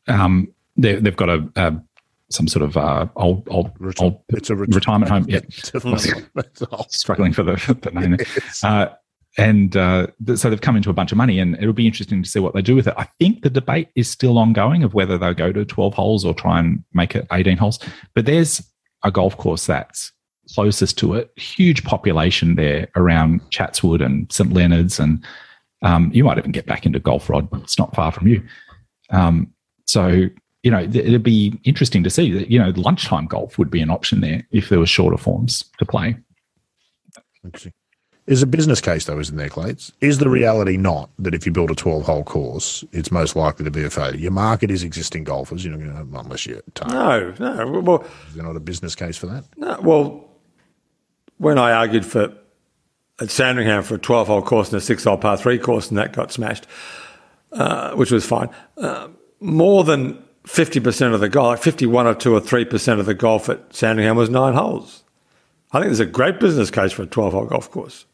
[0.08, 1.82] um, they, have got a, a,
[2.30, 5.26] some sort of uh, old old, Reti- old it's a ret- retirement home.
[5.28, 5.42] Yeah,
[6.90, 8.18] struggling for the, the name.
[8.64, 8.94] Uh,
[9.38, 12.24] and uh, th- so they've come into a bunch of money, and it'll be interesting
[12.24, 12.94] to see what they do with it.
[12.98, 16.34] I think the debate is still ongoing of whether they'll go to 12 holes or
[16.34, 17.80] try and make it 18 holes.
[18.16, 18.62] But there's
[19.04, 20.12] a golf course that's
[20.54, 25.24] closest to it, huge population there around Chatswood and St Leonard's, and
[25.82, 27.48] um, you might even get back into golf rod.
[27.62, 28.44] It's not far from you.
[29.12, 29.54] Um,
[29.86, 30.30] so
[30.64, 33.82] you know, th- it'd be interesting to see that, you know, lunchtime golf would be
[33.82, 36.18] an option there if there were shorter forms to play.
[37.44, 37.74] Interesting.
[38.28, 39.92] Is a business case though, isn't there, Clates?
[40.02, 43.72] Is the reality not that if you build a twelve-hole course, it's most likely to
[43.72, 44.20] be a failure?
[44.20, 47.82] Your market is existing golfers, you know, unless you're no, no.
[47.82, 49.46] Well, is there not a business case for that?
[49.58, 50.29] no, well,
[51.40, 52.34] when I argued for
[53.20, 55.98] at Sandringham for a 12 hole course and a six hole par three course, and
[55.98, 56.68] that got smashed,
[57.52, 58.50] uh, which was fine.
[58.78, 59.10] Uh,
[59.40, 63.50] more than 50% of the golf, like 51 or 2 or 3% of the golf
[63.50, 65.04] at Sandringham was nine holes.
[65.72, 68.06] I think there's a great business case for a 12 hole golf course.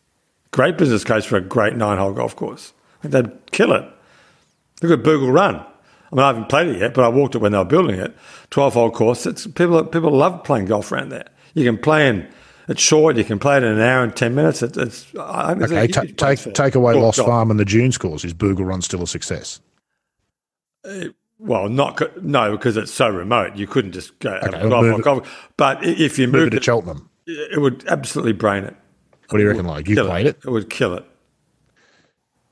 [0.51, 2.73] Great business case for a great nine hole golf course.
[2.99, 3.85] I think they'd kill it.
[4.81, 5.55] Look at Bougle Run.
[5.55, 7.99] I mean, I haven't played it yet, but I walked it when they were building
[7.99, 8.15] it.
[8.49, 9.25] 12 hole course.
[9.25, 11.27] It's, people, people love playing golf around there.
[11.53, 12.27] You can play in,
[12.67, 14.61] it's short, you can play it in an hour and 10 minutes.
[14.63, 17.27] It, it's, I think it's a Okay, ta take take away golf Lost golf.
[17.29, 18.23] Farm and the Dunes course.
[18.25, 19.59] Is Bougle Run still a success?
[20.83, 21.05] Uh,
[21.39, 23.55] well, not no, because it's so remote.
[23.55, 25.49] You couldn't just go have Okay, a well, golf, golf.
[25.57, 27.09] But if you Move it moved to it, Cheltenham.
[27.27, 28.75] it would absolutely brain it.
[29.29, 29.65] What do you reckon?
[29.65, 30.37] Like you Kill played it?
[30.45, 31.03] It would kill it.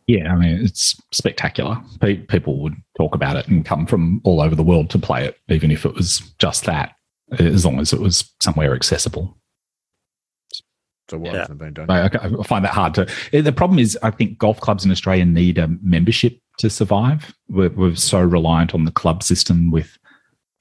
[0.07, 1.77] Yeah, I mean, it's spectacular.
[2.01, 5.25] Pe- people would talk about it and come from all over the world to play
[5.25, 6.95] it, even if it was just that,
[7.39, 9.37] as long as it was somewhere accessible.
[11.09, 11.39] So why Yeah.
[11.39, 11.89] hasn't it been done?
[11.89, 13.07] I, I find that hard to.
[13.33, 17.33] eh, The problem is, I think golf clubs in Australia need a membership to survive.
[17.49, 19.97] We're, we're so reliant on the club system with,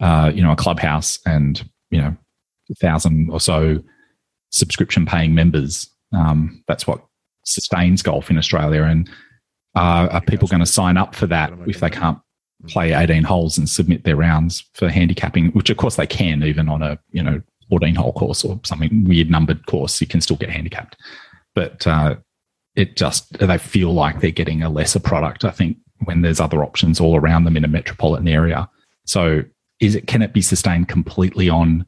[0.00, 2.16] uh, you know, a clubhouse and you know,
[2.70, 3.82] a thousand or so
[4.50, 5.88] subscription paying members.
[6.12, 7.04] Um, that's what
[7.44, 8.82] sustains golf in Australia.
[8.84, 9.08] And
[9.76, 12.18] uh, are people going to sign up for that if they can't
[12.68, 16.68] play 18 holes and submit their rounds for handicapping, which of course they can, even
[16.68, 20.36] on a you know 14 hole course or something weird numbered course, you can still
[20.36, 20.96] get handicapped.
[21.54, 22.16] But uh,
[22.74, 25.44] it just they feel like they're getting a lesser product.
[25.44, 28.68] I think when there's other options all around them in a metropolitan area.
[29.04, 29.42] So
[29.80, 31.86] is it can it be sustained completely on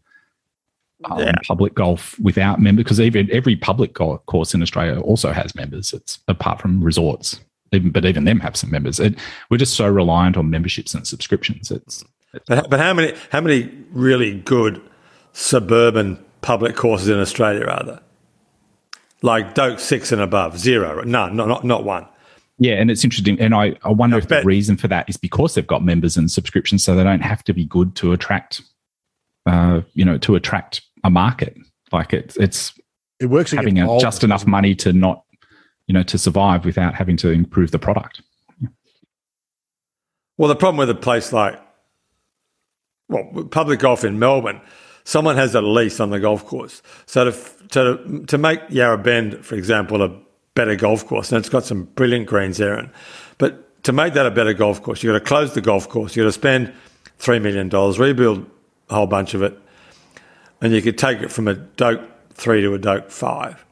[1.04, 1.32] um, Yeah.
[1.46, 2.84] public golf without members?
[2.84, 5.92] Because even every public golf course in Australia also has members.
[5.92, 7.40] It's apart from resorts,
[7.72, 9.00] even but even them have some members.
[9.00, 9.14] It,
[9.50, 11.70] we're just so reliant on memberships and subscriptions.
[11.70, 12.04] It's
[12.46, 14.80] But, but how many how many really good
[15.34, 18.00] suburban public courses in Australia are there?
[19.20, 22.06] Like Doak six and above, zero, none, not not, not one.
[22.58, 23.40] Yeah, and it's interesting.
[23.40, 25.82] And I, I wonder I if bet- the reason for that is because they've got
[25.82, 28.62] members and subscriptions, so they don't have to be good to attract,
[29.46, 31.56] uh, you know, to attract a market.
[31.90, 32.78] Like it's it's
[33.18, 35.24] It works having a, boldness, just enough money to not,
[35.86, 38.22] you know, to survive without having to improve the product.
[40.36, 41.60] Well, the problem with a place like,
[43.08, 44.60] well, public golf in Melbourne,
[45.04, 46.82] someone has a lease on the golf course.
[47.06, 50.16] So to, to, to make Yarra Bend, for example, a
[50.54, 52.90] better golf course, and it's got some brilliant greens there,
[53.38, 56.16] but to make that a better golf course, you've got to close the golf course,
[56.16, 56.72] you've got to spend
[57.18, 58.50] $3 million, rebuild
[58.90, 59.58] a whole bunch of it,
[60.60, 62.00] and you could take it from a Doak
[62.34, 63.64] 3 to a Doak 5.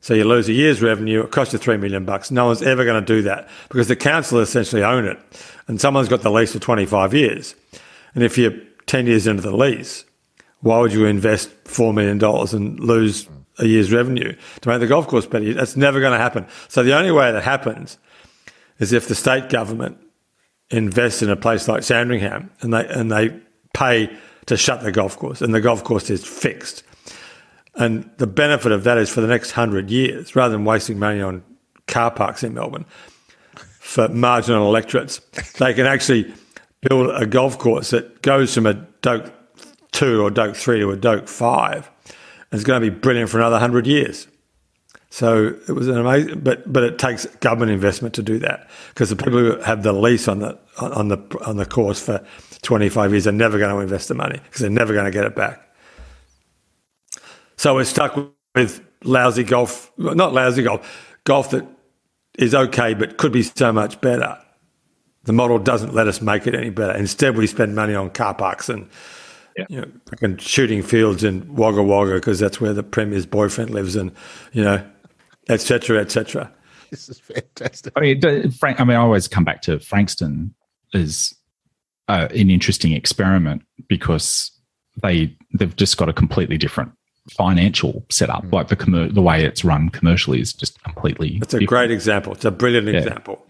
[0.00, 1.22] So you lose a year's revenue.
[1.22, 2.32] It costs you three million bucks.
[2.32, 5.16] No one's ever going to do that because the council essentially own it,
[5.68, 7.54] and someone's got the lease for twenty five years.
[8.16, 8.52] And if you're
[8.86, 10.04] ten years into the lease,
[10.62, 14.86] why would you invest four million dollars and lose a year's revenue to make the
[14.86, 15.52] golf course better?
[15.52, 16.46] That's never going to happen.
[16.68, 17.98] So the only way that happens
[18.78, 19.98] is if the state government
[20.70, 23.38] invests in a place like Sandringham and they and they
[23.74, 24.10] pay
[24.46, 26.82] to shut the golf course, and the golf course is fixed.
[27.74, 31.20] And the benefit of that is for the next hundred years, rather than wasting money
[31.20, 31.42] on
[31.86, 32.84] car parks in Melbourne
[33.80, 35.20] for marginal electorates,
[35.58, 36.32] they can actually
[36.82, 39.32] build a golf course that goes from a Doak
[39.92, 41.90] 2 or Doak 3 to a Doak 5.
[42.06, 42.14] And
[42.52, 44.26] it's going to be brilliant for another hundred years.
[45.12, 49.10] So it was an amazing, but but it takes government investment to do that because
[49.10, 52.26] the people who have the lease on the on the on the course for
[52.62, 55.24] 25 years are never going to invest the money because they're never going to get
[55.24, 55.68] it back.
[57.56, 58.16] So we're stuck
[58.54, 61.66] with lousy golf, not lousy golf, golf that
[62.38, 64.38] is okay but could be so much better.
[65.24, 66.96] The model doesn't let us make it any better.
[66.96, 68.88] Instead, we spend money on car parks and
[69.56, 69.66] Yeah.
[69.68, 73.96] you know, fucking shooting fields in Wagga Wagga because that's where the premier's boyfriend lives,
[73.96, 74.12] and
[74.52, 74.84] you know,
[75.48, 75.80] etc.
[75.80, 76.52] cetera, et cetera.
[76.90, 77.92] This is fantastic.
[77.96, 78.80] I mean, Frank.
[78.80, 80.54] I mean, I always come back to Frankston
[80.92, 81.34] is
[82.08, 84.50] uh, an interesting experiment because
[85.02, 86.92] they they've just got a completely different
[87.30, 88.44] financial setup.
[88.44, 88.52] Mm.
[88.52, 91.36] Like the commer- the way it's run commercially is just completely.
[91.36, 91.68] It's a different.
[91.68, 92.32] great example.
[92.32, 92.98] It's a brilliant yeah.
[92.98, 93.46] example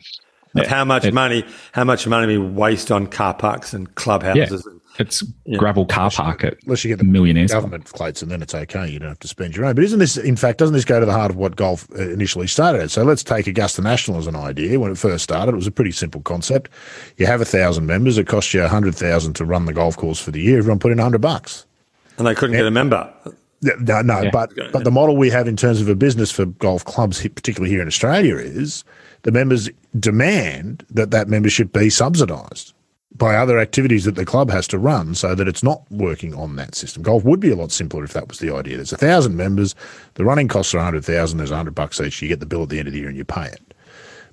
[0.55, 0.69] of yeah.
[0.69, 4.67] how much it, money how much money we waste on car parks and clubhouses.
[4.67, 4.79] Yeah.
[4.99, 5.59] It's yeah.
[5.59, 8.89] gravel car park at unless you get the millionaires government plates, and then it's okay.
[8.89, 9.75] You don't have to spend your own.
[9.75, 12.11] But isn't this, in fact, doesn't this go to the heart of what golf uh,
[12.11, 12.91] initially started at?
[12.91, 14.79] So let's take Augusta National as an idea.
[14.79, 16.71] When it first started, it was a pretty simple concept.
[17.17, 18.19] You have a thousand members.
[18.19, 20.59] It costs you a hundred thousand to run the golf course for the year.
[20.59, 21.65] Everyone put in a hundred bucks,
[22.19, 23.13] and they couldn't and, get a member.
[23.63, 24.31] No, no, yeah.
[24.31, 27.71] but but the model we have in terms of a business for golf clubs, particularly
[27.71, 28.85] here in Australia, is
[29.23, 32.75] the members demand that that membership be subsidised
[33.15, 36.57] by other activities that the club has to run so that it's not working on
[36.57, 37.03] that system.
[37.03, 38.77] Golf would be a lot simpler if that was the idea.
[38.77, 39.75] There's a thousand members,
[40.15, 42.47] the running costs are a hundred thousand, there's a hundred bucks each, you get the
[42.47, 43.72] bill at the end of the year and you pay it.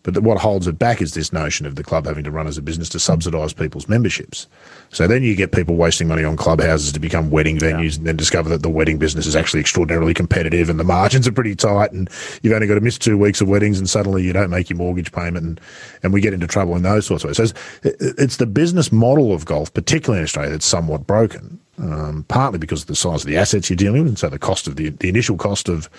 [0.03, 2.47] But the, what holds it back is this notion of the club having to run
[2.47, 4.47] as a business to subsidise people's memberships.
[4.91, 7.97] So then you get people wasting money on clubhouses to become wedding venues yeah.
[7.97, 11.31] and then discover that the wedding business is actually extraordinarily competitive and the margins are
[11.31, 12.09] pretty tight and
[12.41, 14.77] you've only got to miss two weeks of weddings and suddenly you don't make your
[14.77, 15.61] mortgage payment and,
[16.03, 17.37] and we get into trouble in those sorts of ways.
[17.37, 21.59] So it's, it's the business model of golf, particularly in Australia, that's somewhat broken.
[21.79, 24.37] Um, partly because of the size of the assets you're dealing with, and so the
[24.37, 25.89] cost of the, the initial cost of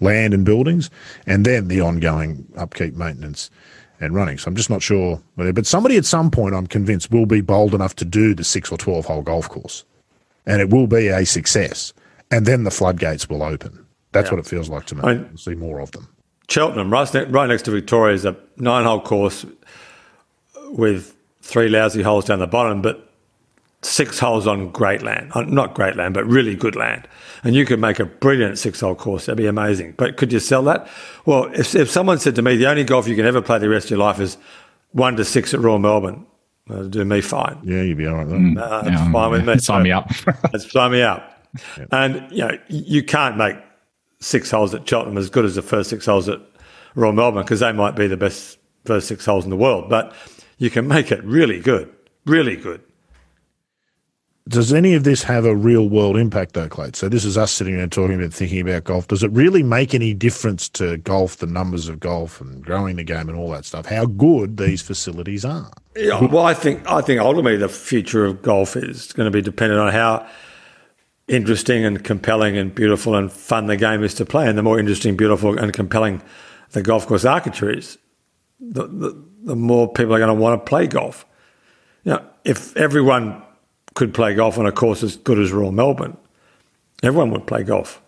[0.00, 0.90] land and buildings,
[1.26, 3.50] and then the ongoing upkeep, maintenance,
[4.00, 4.38] and running.
[4.38, 7.74] So I'm just not sure but somebody at some point, I'm convinced, will be bold
[7.74, 9.84] enough to do the six or 12 hole golf course.
[10.46, 11.92] And it will be a success.
[12.30, 13.86] And then the floodgates will open.
[14.12, 14.36] That's yeah.
[14.36, 15.02] what it feels like to me.
[15.04, 16.08] I we'll see more of them.
[16.48, 19.46] Cheltenham, right, right next to Victoria, is a nine hole course
[20.70, 23.09] with three lousy holes down the bottom, but
[23.82, 25.32] six holes on great land.
[25.34, 27.08] Uh, not great land, but really good land.
[27.42, 29.26] And you could make a brilliant six hole course.
[29.26, 29.94] That'd be amazing.
[29.96, 30.88] But could you sell that?
[31.24, 33.68] Well, if, if someone said to me, the only golf you can ever play the
[33.68, 34.36] rest of your life is
[34.92, 36.26] one to six at Royal Melbourne,
[36.66, 37.58] that'd do me fine.
[37.62, 38.58] Yeah, you'd be all right then.
[38.58, 39.58] Uh, that's yeah, fine with me.
[39.58, 40.10] Sign me up.
[40.52, 41.48] that's sign me up.
[41.78, 41.88] Yep.
[41.92, 43.56] And, you know, you can't make
[44.20, 46.40] six holes at Cheltenham as good as the first six holes at
[46.94, 49.88] Royal Melbourne because they might be the best first six holes in the world.
[49.88, 50.14] But
[50.58, 51.92] you can make it really good,
[52.26, 52.82] really good.
[54.50, 56.90] Does any of this have a real world impact, though, Clay?
[56.94, 59.06] So this is us sitting there talking about thinking about golf.
[59.06, 63.04] Does it really make any difference to golf, the numbers of golf, and growing the
[63.04, 63.86] game, and all that stuff?
[63.86, 65.70] How good these facilities are?
[65.94, 69.40] Yeah, well, I think I think ultimately the future of golf is going to be
[69.40, 70.26] dependent on how
[71.28, 74.48] interesting and compelling and beautiful and fun the game is to play.
[74.48, 76.22] And the more interesting, beautiful, and compelling
[76.72, 77.98] the golf course architecture is,
[78.58, 81.24] the, the, the more people are going to want to play golf.
[82.02, 83.44] You know, if everyone
[83.94, 86.16] could play golf on a course as good as Royal Melbourne,
[87.02, 88.00] everyone would play golf.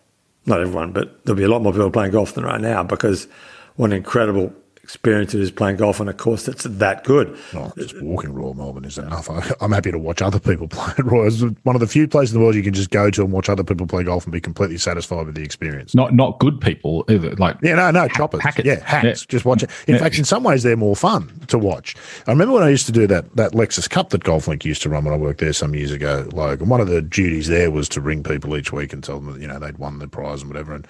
[0.47, 3.29] Not everyone, but there'll be a lot more people playing golf than right now because
[3.77, 4.53] what an incredible
[4.83, 7.37] experience it is playing golf on a course that's that good.
[7.55, 9.31] Oh, just walking Royal Melbourne is enough.
[9.31, 11.27] I, am happy to watch other people play at Royal.
[11.27, 13.33] It's one of the few places in the world you can just go to and
[13.33, 15.95] watch other people play golf and be completely satisfied with the experience.
[15.95, 17.35] Not not good people either.
[17.37, 18.43] Like yeah, no, no, choppers.
[18.43, 18.65] Hackers.
[18.65, 19.23] Yeah, hacks.
[19.23, 19.27] Yeah.
[19.29, 19.71] Just watch it.
[19.87, 20.01] In yeah.
[20.01, 21.95] fact, in some ways, they're more fun to watch.
[22.27, 24.89] I remember when I used to do that that Lexus Cup that GolfLink used to
[24.89, 26.29] run when I worked there some years ago.
[26.33, 29.21] Like, and one of the duties there was to ring people each week and tell
[29.21, 30.75] them that you know they'd won the prize and whatever.
[30.75, 30.87] And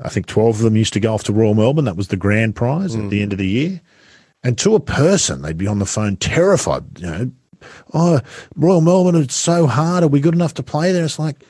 [0.00, 1.84] I think 12 of them used to go off to Royal Melbourne.
[1.84, 3.04] That was the grand prize mm.
[3.04, 3.80] at the end of the year.
[4.44, 7.30] And to a person, they'd be on the phone terrified, you know,
[7.94, 8.20] oh,
[8.56, 10.04] Royal Melbourne, it's so hard.
[10.04, 11.04] Are we good enough to play there?
[11.04, 11.44] It's like,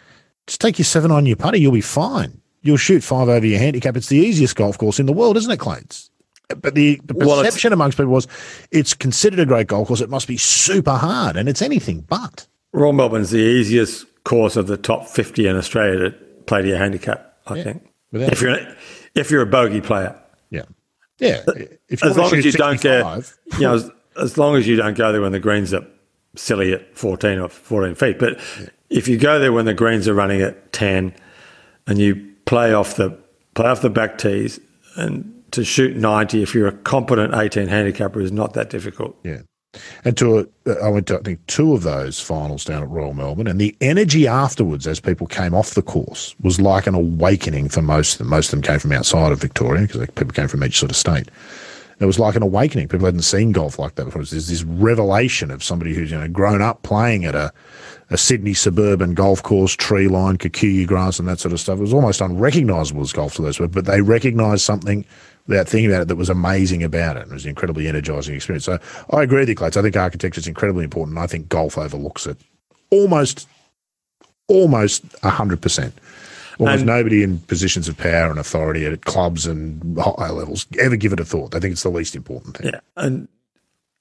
[0.47, 1.59] just take your seven on your putter.
[1.59, 2.41] You'll be fine.
[2.63, 3.97] You'll shoot five over your handicap.
[3.97, 6.11] It's the easiest golf course in the world, isn't it, Clates?
[6.49, 8.27] But the, the perception well, amongst people was
[8.71, 10.01] it's considered a great golf course.
[10.01, 12.47] It must be super hard, and it's anything but.
[12.73, 16.79] Royal Melbourne's the easiest course of the top 50 in Australia to play to your
[16.79, 17.63] handicap, I yeah.
[17.65, 17.93] think.
[18.13, 18.59] Without if you're
[19.15, 20.19] if you're a bogey player,
[20.51, 20.63] yeah,
[21.19, 21.43] yeah.
[21.89, 23.05] If as long as you don't get,
[23.55, 23.91] you know, as,
[24.21, 25.87] as, long as you don't go there when the greens are
[26.37, 28.19] silly at fourteen or fourteen feet.
[28.19, 28.69] But yeah.
[28.89, 31.15] if you go there when the greens are running at ten,
[31.87, 33.19] and you play off the
[33.55, 34.61] play off the back tees
[34.97, 39.17] and to shoot ninety, if you're a competent eighteen handicapper, is not that difficult.
[39.23, 39.43] Yeah.
[40.05, 43.15] And to a, I went to I think two of those finals down at Royal
[43.15, 47.69] Melbourne, and the energy afterwards, as people came off the course, was like an awakening
[47.69, 48.29] for most of them.
[48.29, 50.97] Most of them came from outside of Victoria because people came from each sort of
[50.97, 51.29] state.
[52.01, 52.87] It was like an awakening.
[52.89, 54.23] People hadn't seen golf like that before.
[54.23, 57.53] There's this revelation of somebody who's you know grown up playing at a,
[58.11, 61.79] a Sydney suburban golf course, tree line, kikuyu grass, and that sort of stuff.
[61.79, 65.05] It was almost unrecognisable as golf to those people, but they recognised something
[65.49, 67.23] without thinking about it that was amazing about it.
[67.23, 68.65] It was an incredibly energizing experience.
[68.67, 68.79] So
[69.11, 69.77] I agree with you, Clates.
[69.77, 71.19] I think architecture is incredibly important.
[71.19, 72.37] I think golf overlooks it
[72.91, 73.49] almost,
[74.47, 75.95] almost hundred percent.
[76.59, 80.97] Almost and, nobody in positions of power and authority at clubs and high levels ever
[80.97, 81.53] give it a thought.
[81.53, 82.73] They think it's the least important thing.
[82.73, 83.29] Yeah, and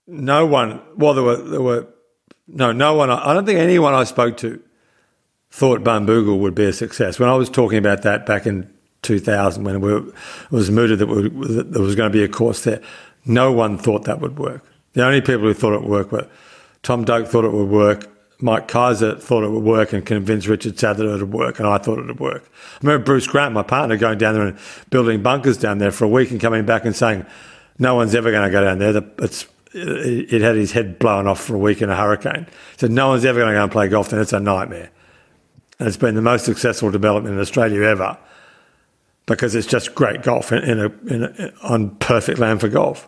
[0.08, 0.82] no one.
[0.96, 1.88] Well, there were there were
[2.48, 3.10] no no one.
[3.12, 4.62] I don't think anyone I spoke to
[5.52, 7.20] thought Barnbougle would be a success.
[7.20, 8.72] When I was talking about that back in
[9.02, 10.14] 2000, when we it
[10.52, 12.82] was mooted that, we, that there was going to be a course there,
[13.26, 14.64] no one thought that would work.
[14.94, 16.28] The only people who thought it would work were
[16.84, 20.78] Tom Doak thought it would work, Mike Keiser thought it would work and convinced Richard
[20.78, 22.50] Sattler it would work, and I thought it would work.
[22.76, 24.58] I remember Bruce Grant, my partner, going down there and
[24.90, 27.26] building bunkers down there for a week and coming back and saying,
[27.80, 29.04] no one's ever going to go down there.
[29.20, 32.48] It's, it had his head blown off for a week in a hurricane.
[32.78, 34.22] Said, no one's ever going to go and play golf there.
[34.22, 34.90] It's a nightmare.
[35.80, 38.18] And it's been the most successful development in Australia ever
[39.28, 43.08] because it's just great golf in, in a, in a, on perfect land for golf.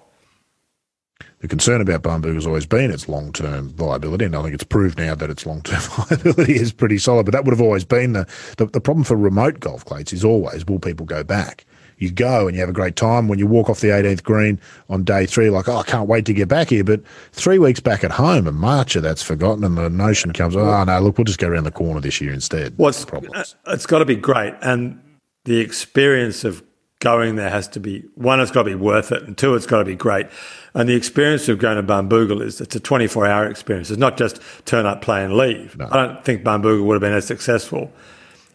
[1.39, 4.63] The concern about Barnbougle has always been its long term viability, and I think it's
[4.63, 7.25] proved now that its long term viability is pretty solid.
[7.25, 10.25] But that would have always been the, the, the problem for remote golf clates is
[10.25, 11.65] always will people go back?
[11.97, 13.27] You go and you have a great time.
[13.27, 14.59] When you walk off the 18th green
[14.89, 16.83] on day three, like, oh, I can't wait to get back here.
[16.83, 17.01] But
[17.33, 20.99] three weeks back at home in March, that's forgotten, and the notion comes, oh, no,
[21.01, 22.73] look, we'll just go around the corner this year instead.
[22.77, 23.55] What's problems?
[23.67, 24.53] It's uh, got to be great.
[24.61, 25.01] And
[25.45, 26.63] the experience of
[26.99, 29.65] going there has to be one, it's got to be worth it, and two, it's
[29.65, 30.27] got to be great.
[30.73, 33.89] And the experience of going to Barnbougle is it's a 24 hour experience.
[33.89, 35.77] It's not just turn up, play, and leave.
[35.77, 35.87] No.
[35.89, 37.91] I don't think Barnbougle would have been as successful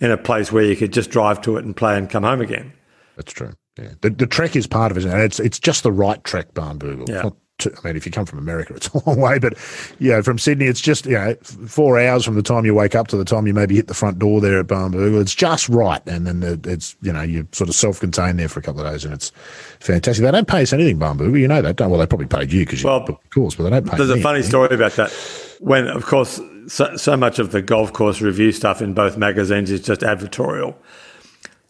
[0.00, 2.40] in a place where you could just drive to it and play and come home
[2.40, 2.72] again.
[3.16, 3.52] That's true.
[3.78, 6.54] Yeah, the, the trek is part of it, and it's it's just the right trek,
[6.54, 7.08] Barnbougle.
[7.08, 7.30] Yeah.
[7.60, 9.54] I mean, if you come from America, it's a long way, but
[10.00, 11.34] yeah, from Sydney, it's just you know
[11.66, 13.94] four hours from the time you wake up to the time you maybe hit the
[13.94, 15.20] front door there at Barnbougle.
[15.20, 18.62] It's just right, and then it's you know you're sort of self-contained there for a
[18.62, 19.30] couple of days, and it's
[19.78, 20.24] fantastic.
[20.24, 21.38] They don't pay us anything, Barnbougle.
[21.38, 21.90] You know that, don't?
[21.90, 23.98] Well, they probably paid you because you well, the course, but they don't pay.
[23.98, 25.10] There's a funny story about that.
[25.60, 29.70] When, of course, so, so much of the golf course review stuff in both magazines
[29.70, 30.74] is just advertorial.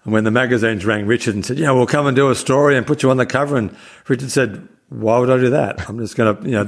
[0.05, 2.77] And when the magazines rang Richard and said, "Yeah, we'll come and do a story
[2.77, 3.77] and put you on the cover," and
[4.09, 5.89] Richard said, why would I do that?
[5.89, 6.65] I'm just going to, you know,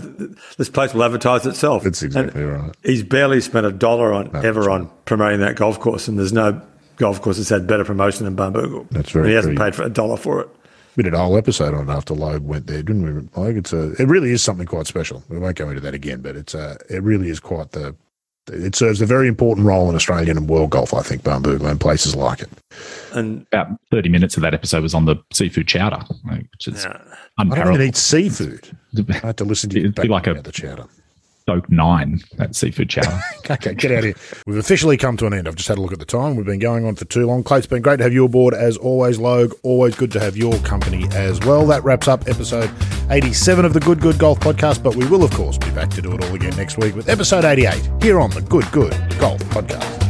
[0.57, 1.85] this place will advertise itself.
[1.85, 2.77] That's exactly and right.
[2.83, 6.33] He's barely spent a dollar on no, ever on promoting that golf course, and there's
[6.33, 6.61] no
[6.97, 8.89] golf course that's had better promotion than Barnbougle.
[8.91, 9.25] That's very.
[9.25, 10.49] And he hasn't paid for a dollar for it.
[10.97, 13.43] We did a whole episode on it after Logue went there, didn't we?
[13.43, 15.23] Like it's a, it really is something quite special.
[15.29, 17.95] We won't go into that again, but it's a, it really is quite the
[18.49, 21.81] it serves a very important role in Australian and world golf, I think, Barnbougle and
[21.81, 22.51] places like it.
[23.13, 26.03] And about 30 minutes of that episode was on the seafood chowder,
[26.53, 27.01] which is yeah.
[27.39, 27.59] unparalleled.
[27.59, 28.77] I don't even eat seafood.
[29.23, 29.85] I had to listen to you.
[29.85, 30.87] It'd be like a, the chowder.
[31.47, 33.21] Stoke nine, that seafood chowder.
[33.51, 34.15] okay, get out of here.
[34.47, 35.47] We've officially come to an end.
[35.47, 36.35] I've just had a look at the time.
[36.35, 37.45] We've been going on for too long.
[37.45, 39.55] Clay, it's been great to have you aboard as always, Logue.
[39.63, 41.65] Always good to have your company as well.
[41.65, 42.69] That wraps up episode
[43.11, 46.03] 87 of the Good Good Golf Podcast, but we will, of course, be back to
[46.03, 48.91] do it all again next week with episode 88 here on the Good Good
[49.21, 50.06] Golf Podcast.